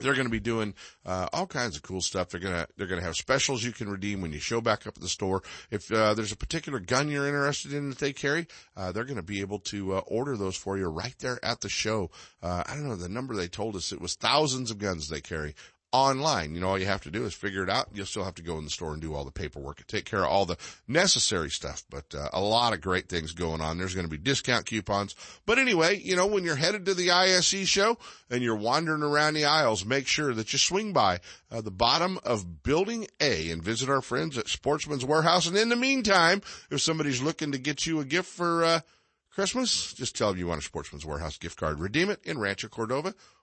[0.00, 2.30] They're going to be doing uh, all kinds of cool stuff.
[2.30, 5.02] They're gonna they're gonna have specials you can redeem when you show back up at
[5.02, 5.42] the store.
[5.70, 8.46] If uh, there's a particular gun you're interested in that they carry,
[8.76, 11.60] uh, they're going to be able to uh, order those for you right there at
[11.60, 12.10] the show.
[12.42, 13.92] Uh, I don't know the number they told us.
[13.92, 15.54] It was thousands of guns they carry
[15.92, 16.54] online.
[16.54, 17.88] You know, all you have to do is figure it out.
[17.92, 20.04] You'll still have to go in the store and do all the paperwork and take
[20.04, 23.78] care of all the necessary stuff, but uh, a lot of great things going on.
[23.78, 25.14] There's going to be discount coupons.
[25.46, 27.98] But anyway, you know, when you're headed to the ISE show
[28.30, 32.18] and you're wandering around the aisles, make sure that you swing by uh, the bottom
[32.24, 35.46] of building A and visit our friends at Sportsman's Warehouse.
[35.46, 38.80] And in the meantime, if somebody's looking to get you a gift for, uh,
[39.30, 41.78] Christmas, just tell them you want a Sportsman's Warehouse gift card.
[41.78, 43.14] Redeem it in Rancho Cordova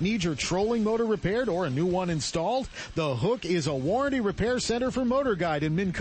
[0.00, 2.68] Need your trolling motor repaired or a new one installed?
[2.94, 5.92] The Hook is a warranty repair center for Motor Guide in Minn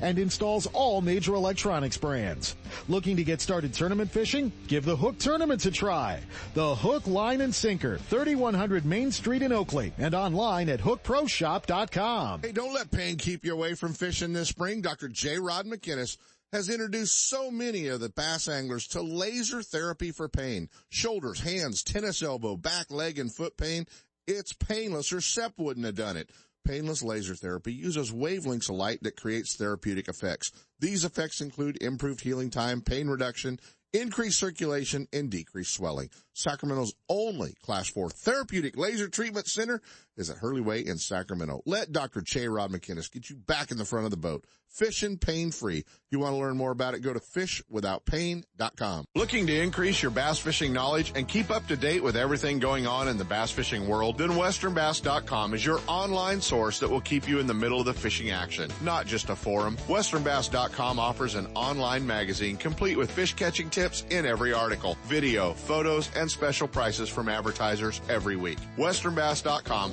[0.00, 2.56] and installs all major electronics brands.
[2.88, 4.52] Looking to get started tournament fishing?
[4.66, 6.20] Give the Hook tournaments a try.
[6.54, 12.42] The Hook Line and Sinker, 3100 Main Street in Oakley and online at hookproshop.com.
[12.42, 14.80] Hey, don't let pain keep you away from fishing this spring.
[14.80, 15.08] Dr.
[15.08, 15.38] J.
[15.38, 16.16] Rod McInnes
[16.52, 20.68] has introduced so many of the bass anglers to laser therapy for pain.
[20.88, 23.86] Shoulders, hands, tennis elbow, back, leg, and foot pain.
[24.26, 26.30] It's painless or SEP wouldn't have done it.
[26.64, 30.52] Painless laser therapy uses wavelengths of light that creates therapeutic effects.
[30.78, 33.58] These effects include improved healing time, pain reduction,
[33.92, 36.10] increased circulation, and decreased swelling.
[36.34, 39.80] Sacramento's only class four therapeutic laser treatment center
[40.16, 41.62] is at Hurley Way in Sacramento.
[41.66, 42.20] Let Dr.
[42.22, 44.44] Che Rod McInnes get you back in the front of the boat.
[44.68, 45.84] Fishing pain free.
[46.12, 47.00] You want to learn more about it?
[47.00, 49.04] Go to fishwithoutpain.com.
[49.16, 52.86] Looking to increase your bass fishing knowledge and keep up to date with everything going
[52.86, 54.18] on in the bass fishing world?
[54.18, 57.94] Then westernbass.com is your online source that will keep you in the middle of the
[57.94, 59.76] fishing action, not just a forum.
[59.88, 66.10] Westernbass.com offers an online magazine complete with fish catching tips in every article, video, photos,
[66.14, 68.58] and special prices from advertisers every week.
[68.78, 69.92] Westernbass.com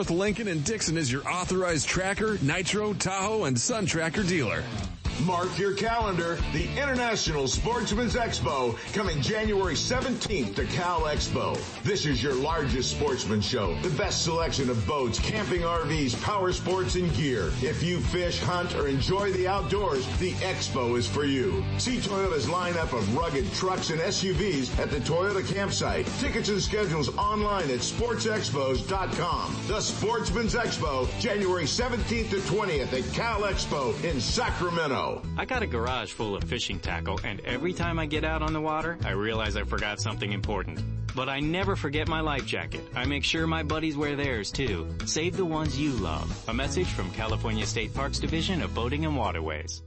[0.00, 4.64] North Lincoln and Dixon is your authorized tracker, Nitro, Tahoe, and Sun Tracker dealer.
[5.26, 6.38] Mark your calendar.
[6.52, 11.58] The International Sportsman's Expo coming January 17th to Cal Expo.
[11.82, 13.74] This is your largest sportsman show.
[13.82, 17.50] The best selection of boats, camping RVs, power sports, and gear.
[17.60, 21.64] If you fish, hunt, or enjoy the outdoors, the Expo is for you.
[21.78, 26.06] See Toyota's lineup of rugged trucks and SUVs at the Toyota campsite.
[26.18, 29.56] Tickets and schedules online at sportsexpos.com.
[29.66, 35.09] The Sportsman's Expo, January 17th to 20th at Cal Expo in Sacramento.
[35.36, 38.52] I got a garage full of fishing tackle and every time I get out on
[38.52, 40.80] the water, I realize I forgot something important.
[41.14, 42.82] But I never forget my life jacket.
[42.94, 44.86] I make sure my buddies wear theirs too.
[45.06, 46.48] Save the ones you love.
[46.48, 49.82] A message from California State Parks Division of Boating and Waterways.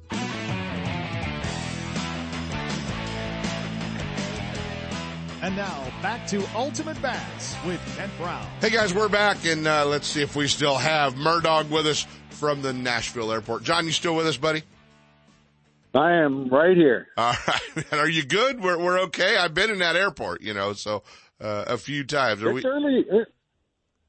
[5.41, 8.47] And now back to Ultimate Bass with Kent Brown.
[8.62, 12.07] Hey guys, we're back and uh, let's see if we still have Murdog with us
[12.29, 13.63] from the Nashville airport.
[13.63, 14.63] John, you still with us, buddy?
[15.95, 17.08] I am right here.
[17.17, 17.93] All right.
[17.93, 18.62] Are you good?
[18.62, 19.38] We're, we're okay.
[19.38, 21.03] I've been in that airport, you know, so,
[21.39, 22.43] uh, a few times.
[22.43, 22.69] Are it's we...
[22.69, 23.06] early.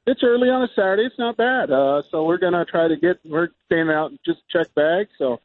[0.07, 1.03] It's early on a Saturday.
[1.03, 1.71] It's not bad.
[1.71, 5.09] Uh, so we're going to try to get, we're staying out and just check bags.
[5.17, 5.39] So,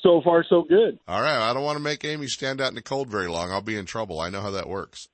[0.00, 0.98] so far so good.
[1.08, 1.50] All right.
[1.50, 3.50] I don't want to make Amy stand out in the cold very long.
[3.50, 4.20] I'll be in trouble.
[4.20, 5.08] I know how that works.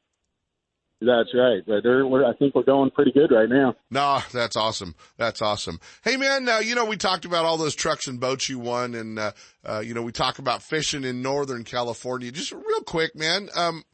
[1.01, 1.63] That's right.
[1.67, 3.75] But I think we're going pretty good right now.
[3.91, 4.95] No, that's awesome.
[5.17, 5.81] That's awesome.
[6.03, 8.95] Hey man, uh, you know, we talked about all those trucks and boats you won
[8.95, 9.33] and, uh,
[9.65, 12.31] uh, you know, we talk about fishing in Northern California.
[12.31, 13.49] Just real quick, man.
[13.55, 13.85] Um,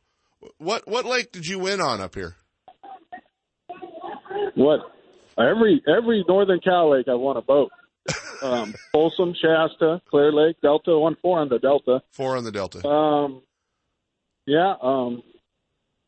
[0.58, 2.36] what, what lake did you win on up here?
[4.54, 4.80] What?
[5.38, 7.70] Every, every Northern Cal lake I won a boat.
[8.42, 12.02] um, Folsom, Shasta, Clear Lake, Delta, won four on the Delta.
[12.10, 12.86] Four on the Delta.
[12.86, 13.42] Um,
[14.46, 15.22] yeah, um,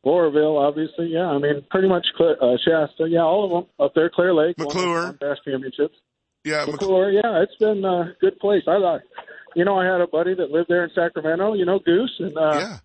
[0.03, 1.09] Oroville, obviously.
[1.09, 3.09] Yeah, I mean, pretty much Clear, uh, Shasta.
[3.09, 4.11] Yeah, all of them up there.
[4.11, 5.95] Clear Lake, McClure, Bass Championships.
[6.45, 7.11] Yeah, McClure.
[7.11, 8.63] Yeah, it's been a good place.
[8.67, 9.03] I like.
[9.55, 11.55] You know, I had a buddy that lived there in Sacramento.
[11.55, 12.79] You know, Goose, and uh, yeah.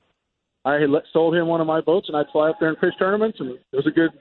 [0.65, 2.93] I let, sold him one of my boats, and I'd fly up there and fish
[2.99, 4.11] tournaments, and it was a good,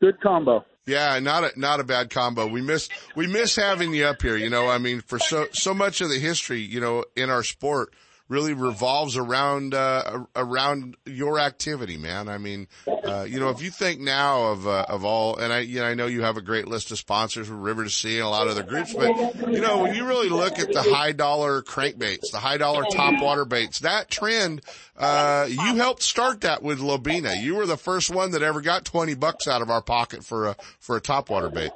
[0.00, 0.64] good combo.
[0.86, 2.46] Yeah, not a not a bad combo.
[2.46, 4.36] We miss we miss having you up here.
[4.36, 7.42] You know, I mean, for so so much of the history, you know, in our
[7.42, 7.94] sport
[8.30, 12.28] really revolves around uh, around your activity, man.
[12.28, 15.58] I mean, uh, you know, if you think now of uh, of all, and I
[15.58, 18.18] you know, I know you have a great list of sponsors with River to Sea
[18.18, 19.10] and a lot of other groups, but
[19.50, 23.20] you know, when you really look at the high dollar crankbaits, the high dollar top
[23.20, 24.62] water baits, that trend,
[24.96, 27.42] uh, you helped start that with Lobina.
[27.42, 30.46] You were the first one that ever got twenty bucks out of our pocket for
[30.46, 31.72] a for a top water bait.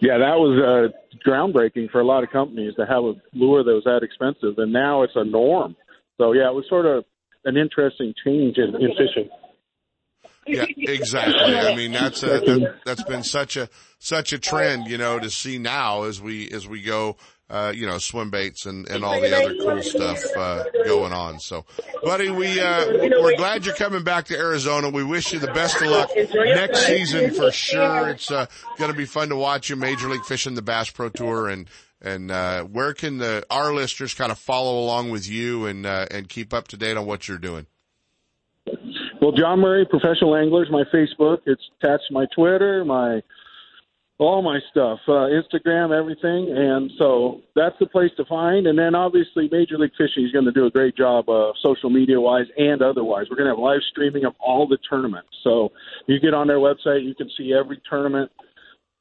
[0.00, 0.60] Yeah, that was
[0.92, 4.58] uh, groundbreaking for a lot of companies to have a lure that was that expensive,
[4.58, 5.76] and now it's a norm.
[6.18, 7.04] So yeah, it was sort of
[7.44, 9.30] an interesting change in, in fishing.
[10.46, 11.56] Yeah, exactly.
[11.56, 13.68] I mean, that's a, that, that's been such a
[13.98, 17.16] such a trend, you know, to see now as we as we go
[17.50, 21.38] uh, you know, swim baits and, and all the other cool stuff, uh, going on.
[21.38, 21.66] So,
[22.02, 22.86] buddy, we, uh,
[23.20, 24.88] we're glad you're coming back to Arizona.
[24.88, 28.08] We wish you the best of luck next season for sure.
[28.10, 28.46] It's, uh,
[28.78, 31.68] going to be fun to watch you Major League Fishing the Bass Pro Tour and,
[32.00, 36.06] and, uh, where can the, our listeners kind of follow along with you and, uh,
[36.10, 37.66] and keep up to date on what you're doing?
[39.20, 41.38] Well, John Murray, Professional Anglers, my Facebook.
[41.46, 43.22] It's attached to my Twitter, my
[44.18, 48.66] all my stuff, uh, Instagram, everything, and so that's the place to find.
[48.68, 51.90] And then obviously, Major League Fishing is going to do a great job, uh, social
[51.90, 53.26] media wise and otherwise.
[53.28, 55.72] We're going to have live streaming of all the tournaments, so
[56.06, 58.30] you get on their website, you can see every tournament,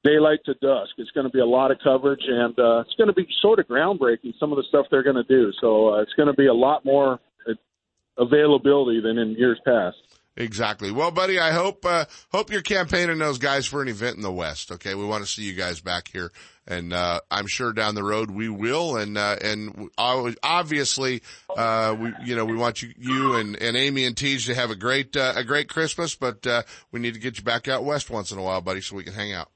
[0.03, 0.93] daylight to dusk.
[0.97, 3.59] It's going to be a lot of coverage, and uh, it's going to be sort
[3.59, 4.34] of groundbreaking.
[4.39, 6.53] Some of the stuff they're going to do, so uh, it's going to be a
[6.53, 7.53] lot more uh,
[8.18, 9.97] availability than in years past.
[10.36, 10.91] Exactly.
[10.91, 14.31] Well, buddy, I hope uh, hope you're campaigning those guys for an event in the
[14.31, 14.71] West.
[14.71, 16.31] Okay, we want to see you guys back here,
[16.67, 18.97] and uh, I'm sure down the road we will.
[18.97, 21.21] And uh, and obviously,
[21.55, 24.71] uh, we you know we want you you and, and Amy and Tej to have
[24.71, 27.84] a great uh, a great Christmas, but uh, we need to get you back out
[27.84, 29.51] west once in a while, buddy, so we can hang out.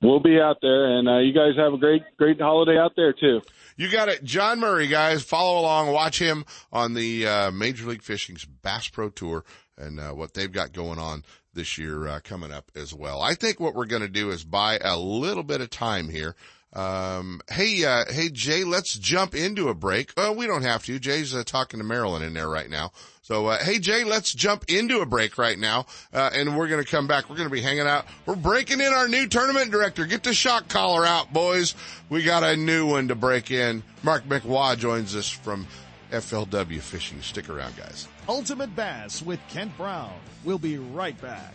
[0.00, 3.12] We'll be out there, and uh, you guys have a great great holiday out there
[3.12, 3.42] too.
[3.76, 4.24] You got it.
[4.24, 5.22] John Murray, guys.
[5.22, 5.92] Follow along.
[5.92, 9.44] Watch him on the uh, Major League Fishing's Bass Pro Tour
[9.76, 13.20] and uh, what they've got going on this year uh, coming up as well.
[13.20, 16.34] I think what we're going to do is buy a little bit of time here.
[16.72, 20.12] Um, hey, uh, hey, Jay, let's jump into a break.
[20.16, 20.98] Oh, we don't have to.
[20.98, 22.92] Jay's uh, talking to Marilyn in there right now.
[23.24, 26.82] So, uh, hey Jay, let's jump into a break right now, uh, and we're going
[26.82, 27.30] to come back.
[27.30, 28.04] We're going to be hanging out.
[28.26, 30.06] We're breaking in our new tournament director.
[30.06, 31.76] Get the shock collar out, boys.
[32.08, 33.84] We got a new one to break in.
[34.02, 35.68] Mark McWaugh joins us from
[36.10, 37.22] FLW Fishing.
[37.22, 38.08] Stick around, guys.
[38.28, 40.12] Ultimate Bass with Kent Brown.
[40.44, 41.54] We'll be right back.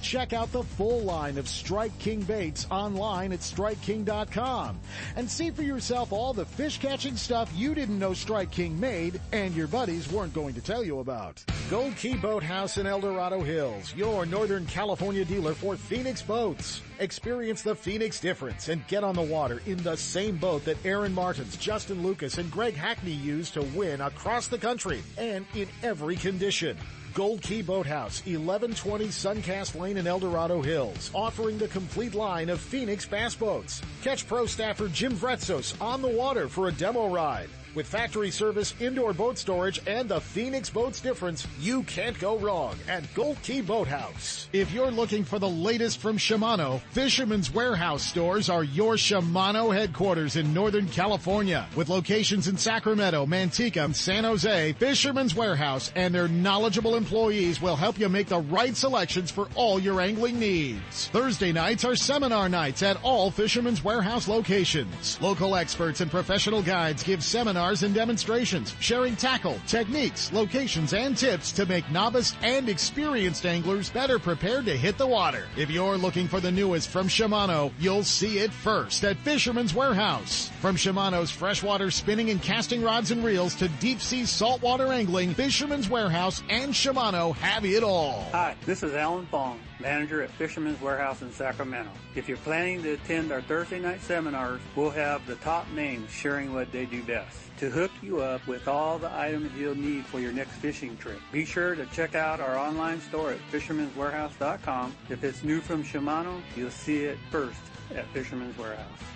[0.00, 4.78] Check out the full line of Strike King baits online at StrikeKing.com
[5.16, 9.20] and see for yourself all the fish catching stuff you didn't know Strike King made
[9.32, 11.44] and your buddies weren't going to tell you about.
[11.68, 16.80] Gold Key Boathouse in El Dorado Hills, your Northern California dealer for Phoenix boats.
[17.00, 21.12] Experience the Phoenix difference and get on the water in the same boat that Aaron
[21.12, 26.16] Martens, Justin Lucas, and Greg Hackney used to win across the country and in every
[26.16, 26.76] condition.
[27.16, 32.60] Gold Key Boathouse, 1120 Suncast Lane in El Dorado Hills, offering the complete line of
[32.60, 33.80] Phoenix bass boats.
[34.02, 37.48] Catch pro staffer Jim Vretzos on the water for a demo ride.
[37.76, 42.74] With factory service, indoor boat storage, and the Phoenix Boats difference, you can't go wrong
[42.88, 44.48] at Gold Key Boathouse.
[44.54, 50.36] If you're looking for the latest from Shimano, Fisherman's Warehouse stores are your Shimano headquarters
[50.36, 51.68] in Northern California.
[51.76, 57.98] With locations in Sacramento, Manteca, San Jose, Fisherman's Warehouse and their knowledgeable employees will help
[57.98, 61.08] you make the right selections for all your angling needs.
[61.08, 65.20] Thursday nights are seminar nights at all Fisherman's Warehouse locations.
[65.20, 71.16] Local experts and professional guides give seminars seminars and demonstrations, sharing tackle, techniques, locations, and
[71.16, 75.46] tips to make novice and experienced anglers better prepared to hit the water.
[75.56, 80.50] If you're looking for the newest from Shimano, you'll see it first at Fisherman's Warehouse.
[80.60, 85.88] From Shimano's freshwater spinning and casting rods and reels to deep sea saltwater angling, Fisherman's
[85.88, 88.28] Warehouse and Shimano have it all.
[88.32, 91.90] Hi, this is Alan Fong manager at Fisherman's Warehouse in Sacramento.
[92.14, 96.52] If you're planning to attend our Thursday night seminars, we'll have the top names sharing
[96.52, 100.20] what they do best to hook you up with all the items you'll need for
[100.20, 101.18] your next fishing trip.
[101.32, 104.94] Be sure to check out our online store at fishermanswarehouse.com.
[105.08, 107.60] If it's new from Shimano, you'll see it first
[107.94, 109.15] at Fisherman's Warehouse.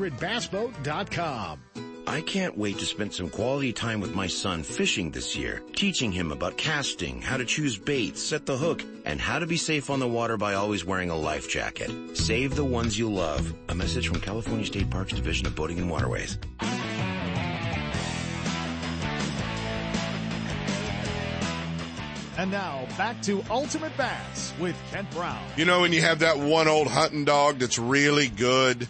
[0.09, 1.61] 1-800-BassBoat.com.
[2.07, 6.11] I can't wait to spend some quality time with my son fishing this year, teaching
[6.11, 9.89] him about casting, how to choose baits, set the hook, and how to be safe
[9.91, 12.17] on the water by always wearing a life jacket.
[12.17, 13.53] Save the ones you love.
[13.69, 16.39] A message from California State Parks Division of Boating and Waterways.
[22.37, 25.39] And now back to Ultimate Bass with Kent Brown.
[25.55, 28.87] You know when you have that one old hunting dog that's really good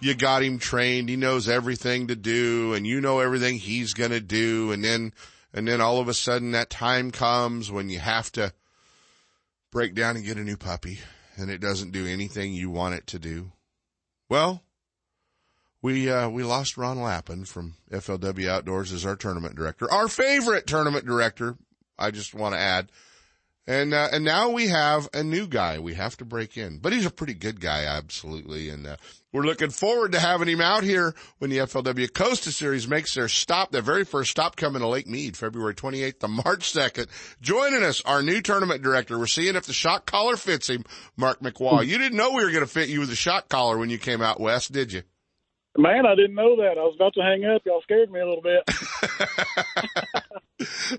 [0.00, 1.08] you got him trained.
[1.08, 4.72] He knows everything to do and you know everything he's going to do.
[4.72, 5.12] And then,
[5.52, 8.52] and then all of a sudden that time comes when you have to
[9.70, 10.98] break down and get a new puppy
[11.36, 13.52] and it doesn't do anything you want it to do.
[14.28, 14.62] Well,
[15.80, 20.66] we uh, we lost Ron Lappin from FLW Outdoors as our tournament director, our favorite
[20.66, 21.56] tournament director.
[21.98, 22.90] I just want to add,
[23.68, 25.78] and uh, and now we have a new guy.
[25.78, 28.70] We have to break in, but he's a pretty good guy, absolutely.
[28.70, 28.96] And uh,
[29.30, 33.28] we're looking forward to having him out here when the FLW Costa Series makes their
[33.28, 37.08] stop, their very first stop coming to Lake Mead, February 28th to March 2nd.
[37.42, 39.18] Joining us, our new tournament director.
[39.18, 40.84] We're seeing if the shock collar fits him,
[41.18, 41.86] Mark McWaw.
[41.86, 43.98] You didn't know we were going to fit you with a shock collar when you
[43.98, 45.02] came out west, did you?
[45.76, 46.76] Man, I didn't know that.
[46.78, 47.62] I was about to hang up.
[47.64, 48.62] Y'all scared me a little bit.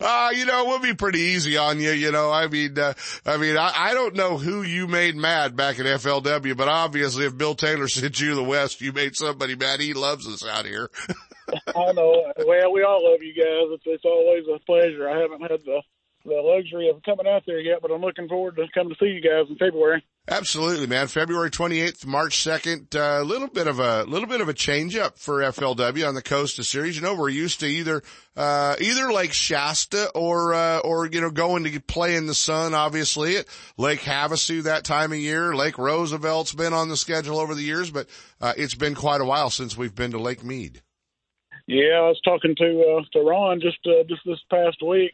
[0.01, 1.91] uh, you know, we'll be pretty easy on you.
[1.91, 2.93] You know, I mean, uh,
[3.25, 7.25] I mean, I, I don't know who you made mad back at FLW, but obviously
[7.25, 9.81] if Bill Taylor sent you to the West, you made somebody mad.
[9.81, 10.89] He loves us out here.
[11.75, 12.31] I know.
[12.45, 13.75] Well, we all love you guys.
[13.75, 15.09] It's, it's always a pleasure.
[15.09, 15.81] I haven't had the
[16.25, 19.11] the luxury of coming out there yet, but I'm looking forward to coming to see
[19.11, 20.03] you guys in February.
[20.27, 21.07] Absolutely, man.
[21.07, 24.95] February 28th, March 2nd, a uh, little bit of a little bit of a change
[24.95, 26.95] up for FLW on the Costa Series.
[26.95, 28.03] You know, we're used to either
[28.35, 32.75] uh, either Lake Shasta or uh, or you know going to play in the sun.
[32.75, 33.47] Obviously, at
[33.77, 35.55] Lake Havasu that time of year.
[35.55, 38.07] Lake Roosevelt's been on the schedule over the years, but
[38.39, 40.81] uh, it's been quite a while since we've been to Lake Mead.
[41.65, 45.13] Yeah, I was talking to uh, to Ron just uh, just this past week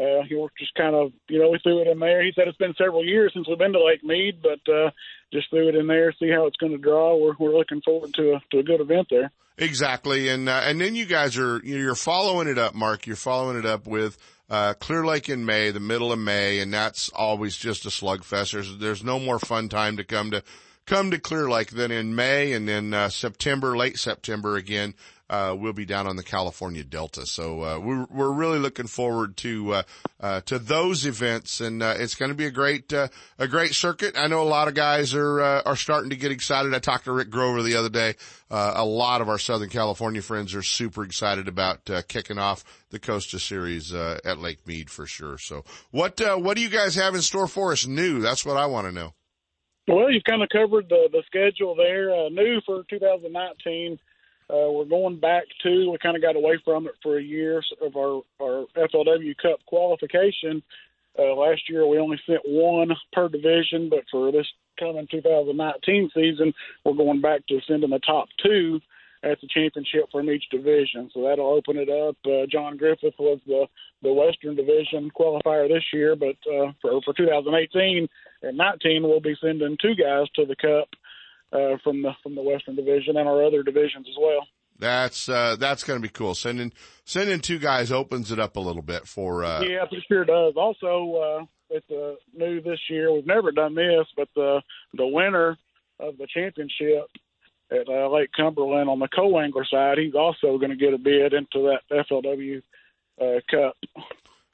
[0.00, 2.24] uh, he just kind of, you know, we threw it in there.
[2.24, 4.90] He said it's been several years since we've been to Lake Mead, but uh,
[5.32, 7.16] just threw it in there, see how it's going to draw.
[7.16, 9.30] We're we're looking forward to a to a good event there.
[9.58, 13.06] Exactly, and uh, and then you guys are you're following it up, Mark.
[13.06, 14.16] You're following it up with
[14.48, 18.52] uh, Clear Lake in May, the middle of May, and that's always just a slugfest.
[18.52, 20.42] There's there's no more fun time to come to
[20.86, 24.94] come to Clear Lake than in May, and then uh, September, late September again
[25.30, 27.24] uh, we'll be down on the California Delta.
[27.24, 29.82] So, uh, we're, we're really looking forward to, uh,
[30.18, 33.08] uh, to those events and, uh, it's going to be a great, uh,
[33.38, 34.18] a great circuit.
[34.18, 36.74] I know a lot of guys are, are starting to get excited.
[36.74, 38.16] I talked to Rick Grover the other day.
[38.50, 42.98] Uh, a lot of our Southern California friends are super excited about, kicking off the
[42.98, 45.38] Costa Series, at Lake Mead for sure.
[45.38, 48.20] So what, what do you guys have in store for us new?
[48.20, 49.14] That's what I want to know.
[49.86, 52.10] Well, you've kind of covered the, the schedule there.
[52.10, 53.98] Uh, new for 2019
[54.50, 57.62] uh, we're going back to we kind of got away from it for a year
[57.80, 60.62] of our our FLW Cup qualification.
[61.18, 64.46] Uh, last year we only sent one per division, but for this
[64.78, 66.52] coming 2019 season,
[66.84, 68.80] we're going back to sending the top two
[69.22, 71.10] at the championship from each division.
[71.12, 72.16] So that'll open it up.
[72.24, 73.66] Uh, John Griffith was the
[74.02, 78.08] the Western Division qualifier this year, but uh, for for 2018
[78.42, 80.88] and 19, we'll be sending two guys to the Cup
[81.52, 84.46] uh, from the from the Western Division and our other divisions as well.
[84.78, 86.34] That's uh, that's going to be cool.
[86.34, 86.72] Sending
[87.04, 89.44] sending two guys opens it up a little bit for.
[89.44, 89.60] Uh...
[89.60, 90.54] Yeah, it sure does.
[90.56, 93.12] Also, uh, it's uh, new this year.
[93.12, 94.62] We've never done this, but the
[94.94, 95.58] the winner
[95.98, 97.08] of the championship
[97.70, 101.32] at uh, Lake Cumberland on the co-angler side, he's also going to get a bid
[101.34, 102.62] into that FLW
[103.20, 103.76] uh, Cup.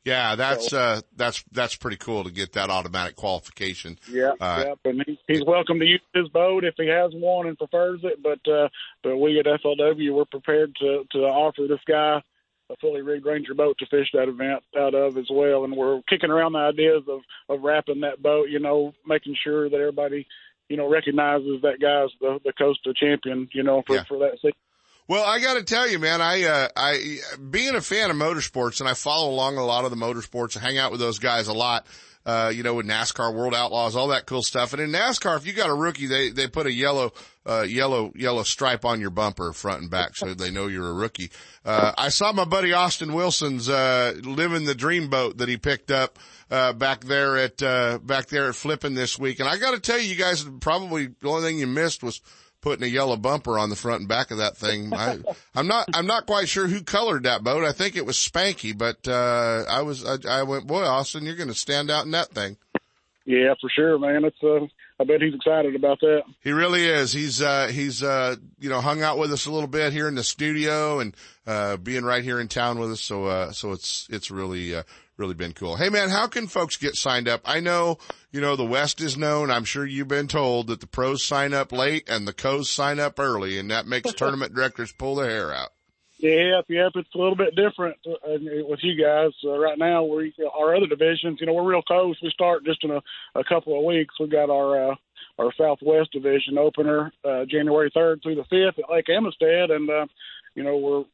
[0.06, 3.98] Yeah, that's so, uh that's that's pretty cool to get that automatic qualification.
[4.08, 4.78] Yeah, uh, yep.
[4.84, 8.22] and he, he's welcome to use his boat if he has one and prefers it.
[8.22, 8.68] But uh
[9.02, 12.22] but we at FLW we're prepared to to offer this guy
[12.70, 15.64] a fully rigged Ranger boat to fish that event out of as well.
[15.64, 19.68] And we're kicking around the ideas of of wrapping that boat, you know, making sure
[19.68, 20.24] that everybody
[20.68, 24.04] you know recognizes that guy's the the Costa champion, you know, for yeah.
[24.04, 24.52] for that season.
[25.08, 27.18] Well, I got to tell you, man, I, uh, I,
[27.50, 30.60] being a fan of motorsports and I follow along a lot of the motorsports, I
[30.60, 31.86] hang out with those guys a lot,
[32.24, 34.72] uh, you know, with NASCAR World Outlaws, all that cool stuff.
[34.72, 37.12] And in NASCAR, if you got a rookie, they, they put a yellow,
[37.46, 40.94] uh, yellow, yellow stripe on your bumper front and back so they know you're a
[40.94, 41.30] rookie.
[41.64, 45.92] Uh, I saw my buddy Austin Wilson's, uh, living the dream boat that he picked
[45.92, 46.18] up,
[46.50, 49.38] uh, back there at, uh, back there at flipping this week.
[49.38, 52.20] And I got to tell you, you guys probably the only thing you missed was,
[52.66, 54.92] putting a yellow bumper on the front and back of that thing.
[54.92, 55.18] I,
[55.54, 57.62] I'm not, I'm not quite sure who colored that boat.
[57.62, 61.36] I think it was Spanky, but, uh, I was, I, I went, boy, Austin, you're
[61.36, 62.56] going to stand out in that thing.
[63.24, 64.24] Yeah, for sure, man.
[64.24, 64.66] It's, uh,
[64.98, 66.22] I bet he's excited about that.
[66.42, 67.12] He really is.
[67.12, 70.14] He's, uh, he's, uh, you know, hung out with us a little bit here in
[70.14, 71.14] the studio and,
[71.46, 73.02] uh, being right here in town with us.
[73.02, 74.84] So, uh, so it's, it's really, uh,
[75.18, 75.76] really been cool.
[75.76, 77.42] Hey man, how can folks get signed up?
[77.44, 77.98] I know,
[78.32, 79.50] you know, the West is known.
[79.50, 82.98] I'm sure you've been told that the pros sign up late and the co's sign
[82.98, 85.70] up early and that makes tournament directors pull their hair out.
[86.18, 90.04] Yeah, yep, it's a little bit different uh, with you guys uh, right now.
[90.04, 92.16] We our other divisions, you know, we're real close.
[92.22, 93.02] We start just in a,
[93.34, 94.14] a couple of weeks.
[94.18, 94.94] We got our uh,
[95.38, 100.06] our Southwest Division opener uh, January third through the fifth at Lake Amistad, and uh,
[100.54, 101.04] you know we're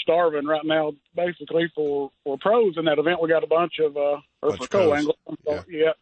[0.00, 3.20] starving right now, basically for for pros in that event.
[3.20, 5.16] We got a bunch of uh, or for co anglers.
[5.26, 5.62] So, yeah.
[5.68, 5.92] yeah.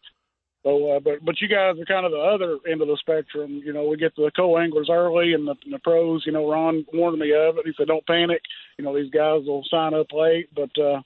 [0.63, 3.61] So, uh, but but you guys are kind of the other end of the spectrum.
[3.63, 6.23] You know, we get the co-anglers early, and the, and the pros.
[6.25, 7.65] You know, Ron warned me of it.
[7.65, 8.41] He said, "Don't panic.
[8.77, 11.01] You know, these guys will sign up late, but uh,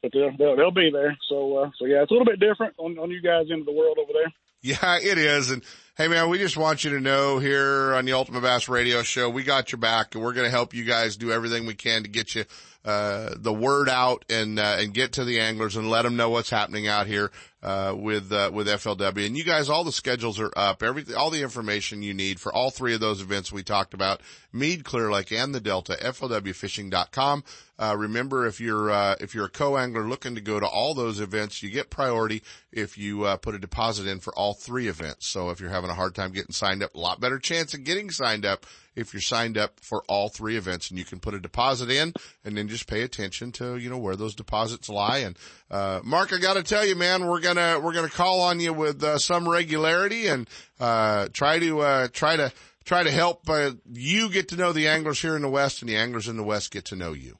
[0.00, 2.74] but they'll, they'll they'll be there." So uh, so yeah, it's a little bit different
[2.78, 4.32] on on you guys into the world over there.
[4.64, 5.50] Yeah, it is.
[5.50, 5.62] And
[5.94, 9.28] hey man, we just want you to know here on the Ultimate Bass Radio Show,
[9.28, 12.04] we got your back and we're going to help you guys do everything we can
[12.04, 12.46] to get you
[12.82, 16.30] uh, the word out and uh, and get to the anglers and let them know
[16.30, 17.30] what's happening out here
[17.64, 19.26] uh, with uh, with FLW.
[19.26, 20.82] And you guys, all the schedules are up.
[20.82, 24.20] Everything, all the information you need for all three of those events we talked about:
[24.52, 25.96] Mead, Clear Lake, and the Delta.
[26.00, 27.42] FLWFishing.com.
[27.76, 31.20] Uh, remember, if you're uh, if you're a co-angler looking to go to all those
[31.20, 35.26] events, you get priority if you uh, put a deposit in for all three events.
[35.26, 37.82] So if you're having a hard time getting signed up, a lot better chance of
[37.82, 41.34] getting signed up if you're signed up for all three events and you can put
[41.34, 42.12] a deposit in
[42.44, 45.18] and then just pay attention to, you know, where those deposits lie.
[45.18, 45.36] And,
[45.70, 49.02] uh, Mark, I gotta tell you, man, we're gonna, we're gonna call on you with,
[49.02, 50.48] uh, some regularity and,
[50.80, 52.52] uh, try to, uh, try to,
[52.84, 55.88] try to help, uh, you get to know the anglers here in the West and
[55.88, 57.38] the anglers in the West get to know you.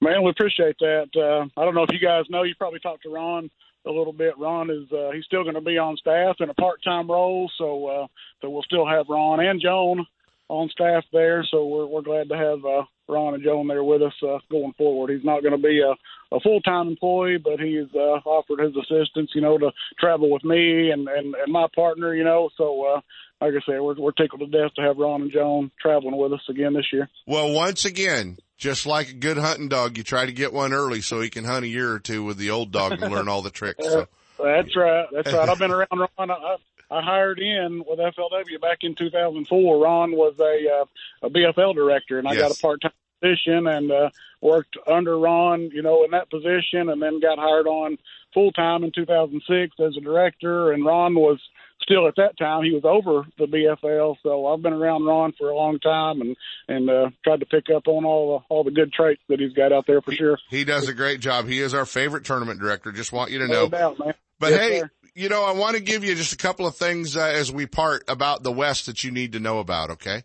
[0.00, 1.08] Man, we appreciate that.
[1.14, 3.50] Uh, I don't know if you guys know, you probably talked to Ron
[3.86, 4.36] a little bit.
[4.38, 7.86] Ron is uh, he's still going to be on staff in a part-time role, so
[7.86, 8.06] uh,
[8.40, 10.06] so we'll still have Ron and Joan
[10.52, 11.44] on staff there.
[11.50, 14.74] So we're we're glad to have uh, Ron and Joan there with us uh, going
[14.74, 15.10] forward.
[15.10, 15.94] He's not going to be a,
[16.34, 20.90] a full-time employee, but he's uh, offered his assistance, you know, to travel with me
[20.90, 22.50] and and, and my partner, you know.
[22.56, 22.84] So.
[22.84, 23.00] Uh,
[23.40, 26.32] like I said, we're, we're tickled to death to have Ron and Joan traveling with
[26.32, 27.08] us again this year.
[27.26, 31.00] Well, once again, just like a good hunting dog, you try to get one early
[31.00, 33.42] so he can hunt a year or two with the old dog and learn all
[33.42, 33.84] the tricks.
[33.84, 34.06] So.
[34.38, 35.06] That's right.
[35.12, 35.48] That's right.
[35.48, 36.30] I've been around Ron.
[36.30, 36.56] I,
[36.92, 39.82] I hired in with FLW back in 2004.
[39.82, 42.42] Ron was a uh, a BFL director, and I yes.
[42.42, 46.90] got a part time position and uh, worked under Ron, you know, in that position,
[46.90, 47.96] and then got hired on
[48.34, 50.72] full time in 2006 as a director.
[50.72, 51.38] And Ron was
[51.82, 54.16] still at that time he was over the BFL.
[54.22, 56.36] So I've been around Ron for a long time and
[56.68, 59.52] and uh, tried to pick up on all the all the good traits that he's
[59.52, 60.38] got out there for sure.
[60.50, 61.46] He does a great job.
[61.48, 62.92] He is our favorite tournament director.
[62.92, 63.64] Just want you to know.
[63.64, 64.14] No doubt, man.
[64.38, 64.80] But yes, hey.
[64.80, 64.90] Sir.
[65.14, 67.66] You know, I want to give you just a couple of things uh, as we
[67.66, 70.22] part about the West that you need to know about, okay?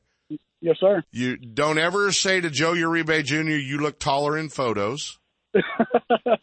[0.62, 1.04] Yes, sir.
[1.12, 5.20] You don't ever say to Joe Uribe Jr., you look taller in photos.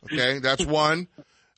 [0.05, 1.09] okay, that's one.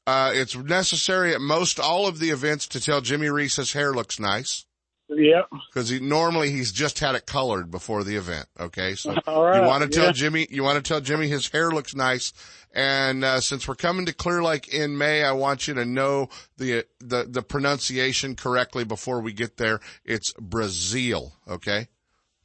[0.07, 3.93] Uh, it's necessary at most all of the events to tell Jimmy Reese his hair
[3.93, 4.66] looks nice.
[5.09, 5.43] Yeah.
[5.73, 8.47] Because he normally he's just had it colored before the event.
[8.59, 9.61] Okay, so right.
[9.61, 10.13] you want to tell yeah.
[10.13, 12.33] Jimmy you want to tell Jimmy his hair looks nice.
[12.75, 16.29] And uh, since we're coming to Clear Lake in May, I want you to know
[16.59, 19.81] the the the pronunciation correctly before we get there.
[20.05, 21.35] It's Brazil.
[21.49, 21.89] Okay.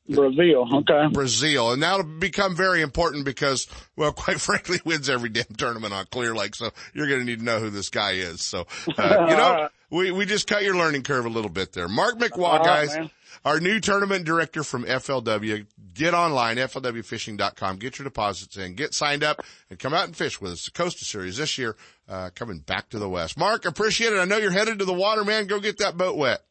[0.09, 1.07] Brazil, okay.
[1.11, 1.71] Brazil.
[1.71, 6.35] And that'll become very important because, well, quite frankly, wins every damn tournament on Clear
[6.35, 6.55] Lake.
[6.55, 8.41] So you're going to need to know who this guy is.
[8.41, 8.65] So,
[8.97, 11.87] uh, you know, we, we just cut your learning curve a little bit there.
[11.87, 13.09] Mark McWaugh, right, guys, man.
[13.45, 15.65] our new tournament director from FLW.
[15.93, 20.39] Get online, FLWfishing.com, get your deposits in, get signed up and come out and fish
[20.39, 20.65] with us.
[20.65, 21.75] The Costa Series this year,
[22.07, 23.37] uh, coming back to the West.
[23.37, 24.17] Mark, appreciate it.
[24.17, 25.47] I know you're headed to the water, man.
[25.47, 26.41] Go get that boat wet.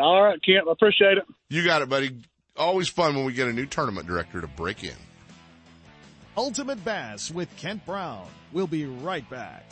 [0.00, 0.66] All right, Kent.
[0.66, 1.24] I appreciate it.
[1.50, 2.16] You got it, buddy
[2.56, 4.96] always fun when we get a new tournament director to break in.
[6.36, 8.26] Ultimate Bass with Kent Brown.
[8.52, 9.70] We'll be right back.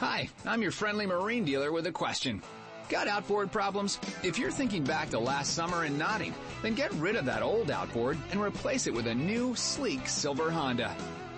[0.00, 2.42] Hi, I'm your friendly marine dealer with a question.
[2.88, 3.98] Got outboard problems?
[4.22, 7.70] If you're thinking back to last summer and nodding, then get rid of that old
[7.70, 10.94] outboard and replace it with a new, sleek silver Honda.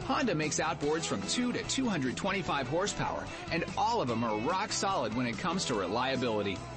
[0.07, 5.15] Honda makes outboards from 2 to 225 horsepower, and all of them are rock solid
[5.15, 6.59] when it comes to reliability.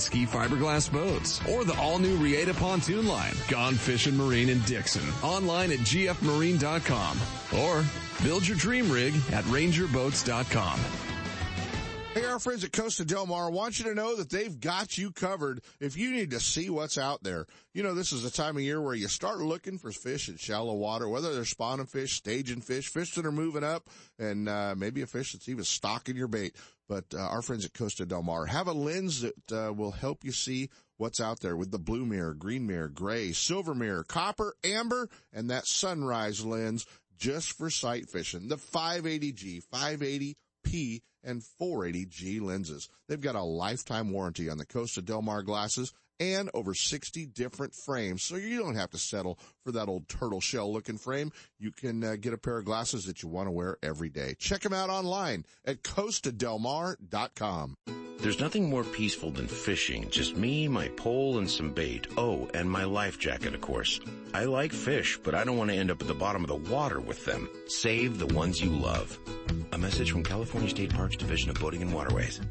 [0.00, 5.02] ski fiberglass boats or the all new Reata pontoon line, Gone Fishing Marine in Dixon.
[5.22, 7.18] Online at gfmarine.com
[7.60, 7.84] or
[8.22, 10.80] build your dream rig at rangerboats.com.
[12.12, 15.12] Hey, our friends at Costa Del Mar want you to know that they've got you
[15.12, 17.46] covered if you need to see what's out there.
[17.72, 20.36] You know, this is a time of year where you start looking for fish in
[20.36, 23.88] shallow water, whether they're spawning fish, staging fish, fish that are moving up,
[24.18, 26.56] and uh, maybe a fish that's even stalking your bait.
[26.90, 30.24] But uh, our friends at Costa Del Mar have a lens that uh, will help
[30.24, 34.56] you see what's out there with the blue mirror, green mirror, gray, silver mirror, copper,
[34.64, 36.86] amber, and that sunrise lens
[37.16, 38.48] just for sight fishing.
[38.48, 42.88] The 580G, 580P, and 480G lenses.
[43.06, 47.74] They've got a lifetime warranty on the Costa Del Mar glasses and over 60 different
[47.74, 48.22] frames.
[48.22, 51.32] So you don't have to settle for that old turtle shell looking frame.
[51.58, 54.36] You can uh, get a pair of glasses that you want to wear every day.
[54.38, 57.76] Check them out online at costadelmar.com.
[58.20, 60.10] There's nothing more peaceful than fishing.
[60.10, 62.06] Just me, my pole, and some bait.
[62.18, 63.98] Oh, and my life jacket, of course.
[64.34, 66.70] I like fish, but I don't want to end up at the bottom of the
[66.70, 67.48] water with them.
[67.66, 69.18] Save the ones you love.
[69.72, 72.42] A message from California State Parks Division of Boating and Waterways.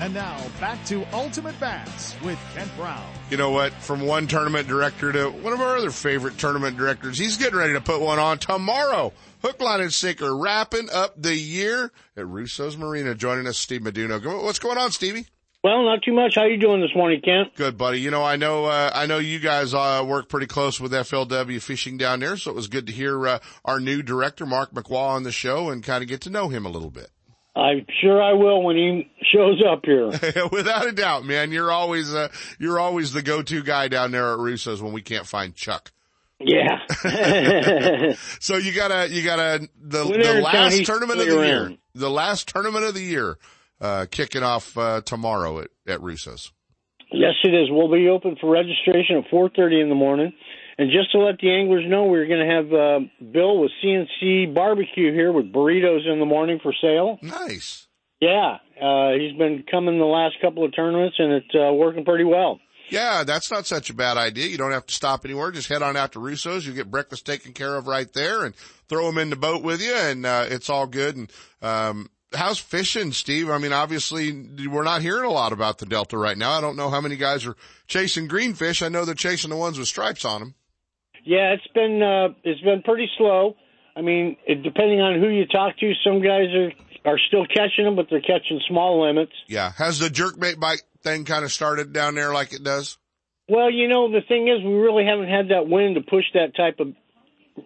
[0.00, 3.06] And now back to Ultimate Bass with Kent Brown.
[3.28, 3.74] You know what?
[3.74, 7.74] From one tournament director to one of our other favorite tournament directors, he's getting ready
[7.74, 9.12] to put one on tomorrow.
[9.42, 13.14] Hook, line, and sinker wrapping up the year at Russo's Marina.
[13.14, 14.42] Joining us, Steve Meduno.
[14.42, 15.26] What's going on, Stevie?
[15.62, 16.36] Well, not too much.
[16.36, 17.54] How you doing this morning, Kent?
[17.54, 18.00] Good, buddy.
[18.00, 21.60] You know, I know, uh, I know you guys, uh, work pretty close with FLW
[21.60, 25.10] fishing down there, so it was good to hear, uh, our new director, Mark McWaw,
[25.10, 27.10] on the show and kind of get to know him a little bit.
[27.56, 30.06] I'm sure I will when he shows up here.
[30.52, 31.50] Without a doubt, man.
[31.50, 32.28] You're always, uh,
[32.58, 35.90] you're always the go-to guy down there at Russo's when we can't find Chuck.
[36.38, 36.78] Yeah.
[38.40, 42.84] so you gotta, you gotta, the, the last tournament of the year, the last tournament
[42.84, 43.36] of the year,
[43.80, 46.52] uh, kicking off, uh, tomorrow at, at Russo's.
[47.12, 47.68] yes, it is.
[47.70, 50.32] We'll be open for registration at 4:30 in the morning.
[50.80, 54.54] And just to let the anglers know, we're going to have uh, Bill with CNC
[54.54, 57.18] Barbecue here with burritos in the morning for sale.
[57.20, 57.86] Nice.
[58.18, 62.24] Yeah, uh, he's been coming the last couple of tournaments, and it's uh, working pretty
[62.24, 62.60] well.
[62.88, 64.46] Yeah, that's not such a bad idea.
[64.46, 65.50] You don't have to stop anywhere.
[65.50, 66.66] Just head on out to Russo's.
[66.66, 68.56] You get breakfast taken care of right there and
[68.88, 71.14] throw them in the boat with you and, uh, it's all good.
[71.14, 73.50] And, um, how's fishing, Steve?
[73.50, 74.32] I mean, obviously
[74.66, 76.52] we're not hearing a lot about the Delta right now.
[76.52, 77.56] I don't know how many guys are
[77.86, 78.82] chasing greenfish.
[78.82, 80.54] I know they're chasing the ones with stripes on them.
[81.24, 83.56] Yeah, it's been uh, it's been pretty slow.
[83.96, 86.72] I mean, it, depending on who you talk to, some guys are
[87.04, 89.32] are still catching them, but they're catching small limits.
[89.48, 89.72] Yeah.
[89.72, 92.98] Has the jerkbait bite thing kind of started down there like it does?
[93.48, 96.54] Well, you know, the thing is, we really haven't had that wind to push that
[96.54, 96.94] type of,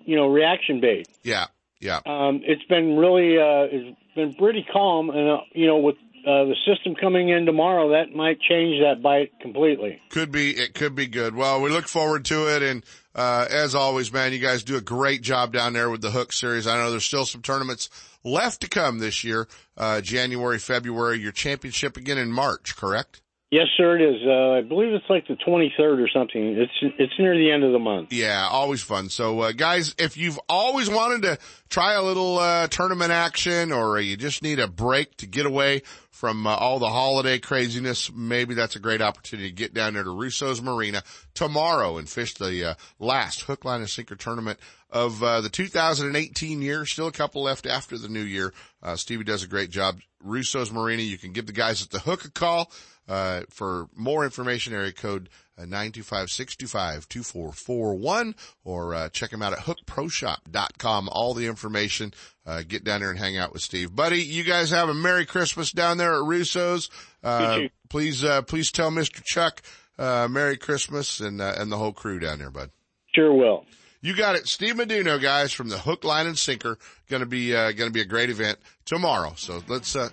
[0.05, 1.09] you know, reaction bait.
[1.23, 1.47] Yeah.
[1.81, 2.01] Yeah.
[2.07, 5.97] Um, it's been really, uh, it's been pretty calm, and uh, you know, with
[6.27, 10.01] uh, the system coming in tomorrow, that might change that bite completely.
[10.09, 11.35] Could be, it could be good.
[11.35, 12.63] Well, we look forward to it.
[12.63, 12.83] And,
[13.15, 16.33] uh, as always, man, you guys do a great job down there with the Hook
[16.33, 16.67] series.
[16.67, 17.89] I know there's still some tournaments
[18.25, 19.47] left to come this year,
[19.77, 23.21] uh, January, February, your championship again in March, correct?
[23.55, 24.21] Yes, sir, it is.
[24.27, 26.59] Uh, I believe it's like the 23rd or something.
[26.59, 28.13] It's it's near the end of the month.
[28.13, 29.11] Yeah, always fun.
[29.11, 31.39] So, uh, guys, if you've always wanted to
[31.69, 35.83] try a little, uh, tournament action or you just need a break to get away
[36.11, 40.03] from uh, all the holiday craziness, maybe that's a great opportunity to get down there
[40.03, 44.59] to Russo's Marina tomorrow and fish the, uh, last hook, line, and sinker tournament
[44.91, 46.85] of, uh, the 2018 year.
[46.85, 48.53] Still a couple left after the new year.
[48.97, 50.01] Stevie does a great job.
[50.25, 51.03] Russo's Marina.
[51.03, 52.73] You can give the guys at the hook a call.
[53.07, 55.29] Uh, for more information, area code
[55.59, 58.35] uh, 925-625-2441
[58.65, 61.09] or uh, check him out at hookproshop.com.
[61.11, 62.15] All the information.
[62.47, 63.95] Uh, get down there and hang out with Steve.
[63.95, 66.89] Buddy, you guys have a Merry Christmas down there at Russo's.
[67.23, 69.23] Uh, please, uh, please tell Mr.
[69.25, 69.63] Chuck,
[69.99, 72.71] uh, Merry Christmas and, uh, and the whole crew down there, bud.
[73.15, 73.65] Sure will.
[74.03, 74.47] You got it.
[74.47, 76.77] Steve Meduno, guys, from the Hook, Line, and Sinker.
[77.09, 79.33] Gonna be, uh, gonna be a great event tomorrow.
[79.37, 80.11] So let's, uh,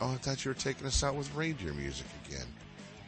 [0.00, 2.46] oh, I thought you were taking us out with reindeer music again.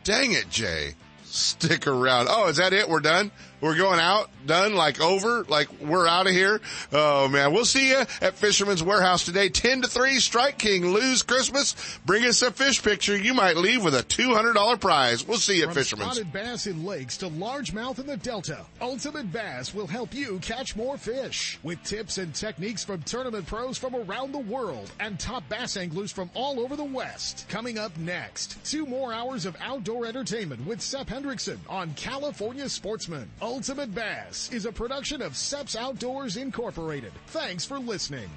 [0.04, 0.94] Dang it, Jay.
[1.24, 2.28] Stick around.
[2.30, 2.88] Oh, is that it?
[2.88, 3.30] We're done?
[3.60, 4.30] We're going out?
[4.46, 4.74] Done?
[4.74, 5.44] Like over?
[5.44, 6.60] Like we're out of here?
[6.92, 7.52] Oh man.
[7.52, 9.48] We'll see you at Fisherman's Warehouse today.
[9.48, 11.74] 10 to 3, Strike King, Lew's Christmas.
[12.06, 13.16] Bring us a fish picture.
[13.16, 15.26] You might leave with a $200 prize.
[15.26, 16.12] We'll see you at From Fisherman's.
[16.14, 20.76] spotted bass in lakes to largemouth in the Delta, Ultimate Bass will help you catch
[20.76, 21.58] more fish.
[21.62, 26.12] With tips and techniques from tournament pros from around the world and top bass anglers
[26.12, 27.46] from all over the West.
[27.48, 33.28] Coming up next, two more hours of outdoor entertainment with Sep Hendrickson on California Sportsman.
[33.48, 37.12] Ultimate Bass is a production of Sep's Outdoors Incorporated.
[37.28, 38.28] Thanks for listening.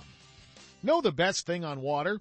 [0.85, 2.21] Know the best thing on water?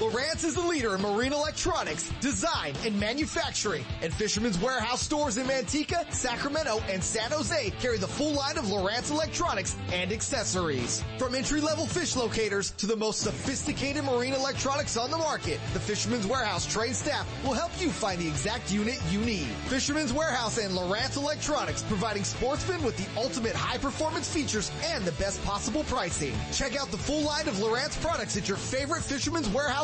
[0.00, 3.84] Lowrance is the leader in marine electronics, design, and manufacturing.
[4.02, 8.64] And Fisherman's Warehouse stores in Manteca, Sacramento, and San Jose carry the full line of
[8.64, 11.04] Lowrance electronics and accessories.
[11.16, 16.26] From entry-level fish locators to the most sophisticated marine electronics on the market, the Fisherman's
[16.26, 19.46] Warehouse trained staff will help you find the exact unit you need.
[19.68, 25.42] Fisherman's Warehouse and Lowrance Electronics providing sportsmen with the ultimate high-performance features and the best
[25.44, 26.34] possible pricing.
[26.52, 29.83] Check out the full line of Lowrance products at your favorite Fisherman's Warehouse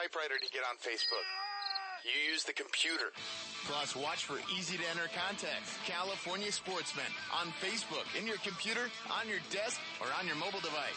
[0.00, 1.26] typewriter to get on Facebook.
[2.04, 3.12] You use the computer.
[3.68, 5.76] Plus, watch for easy to enter contests.
[5.84, 10.96] California Sportsman on Facebook, in your computer, on your desk, or on your mobile device.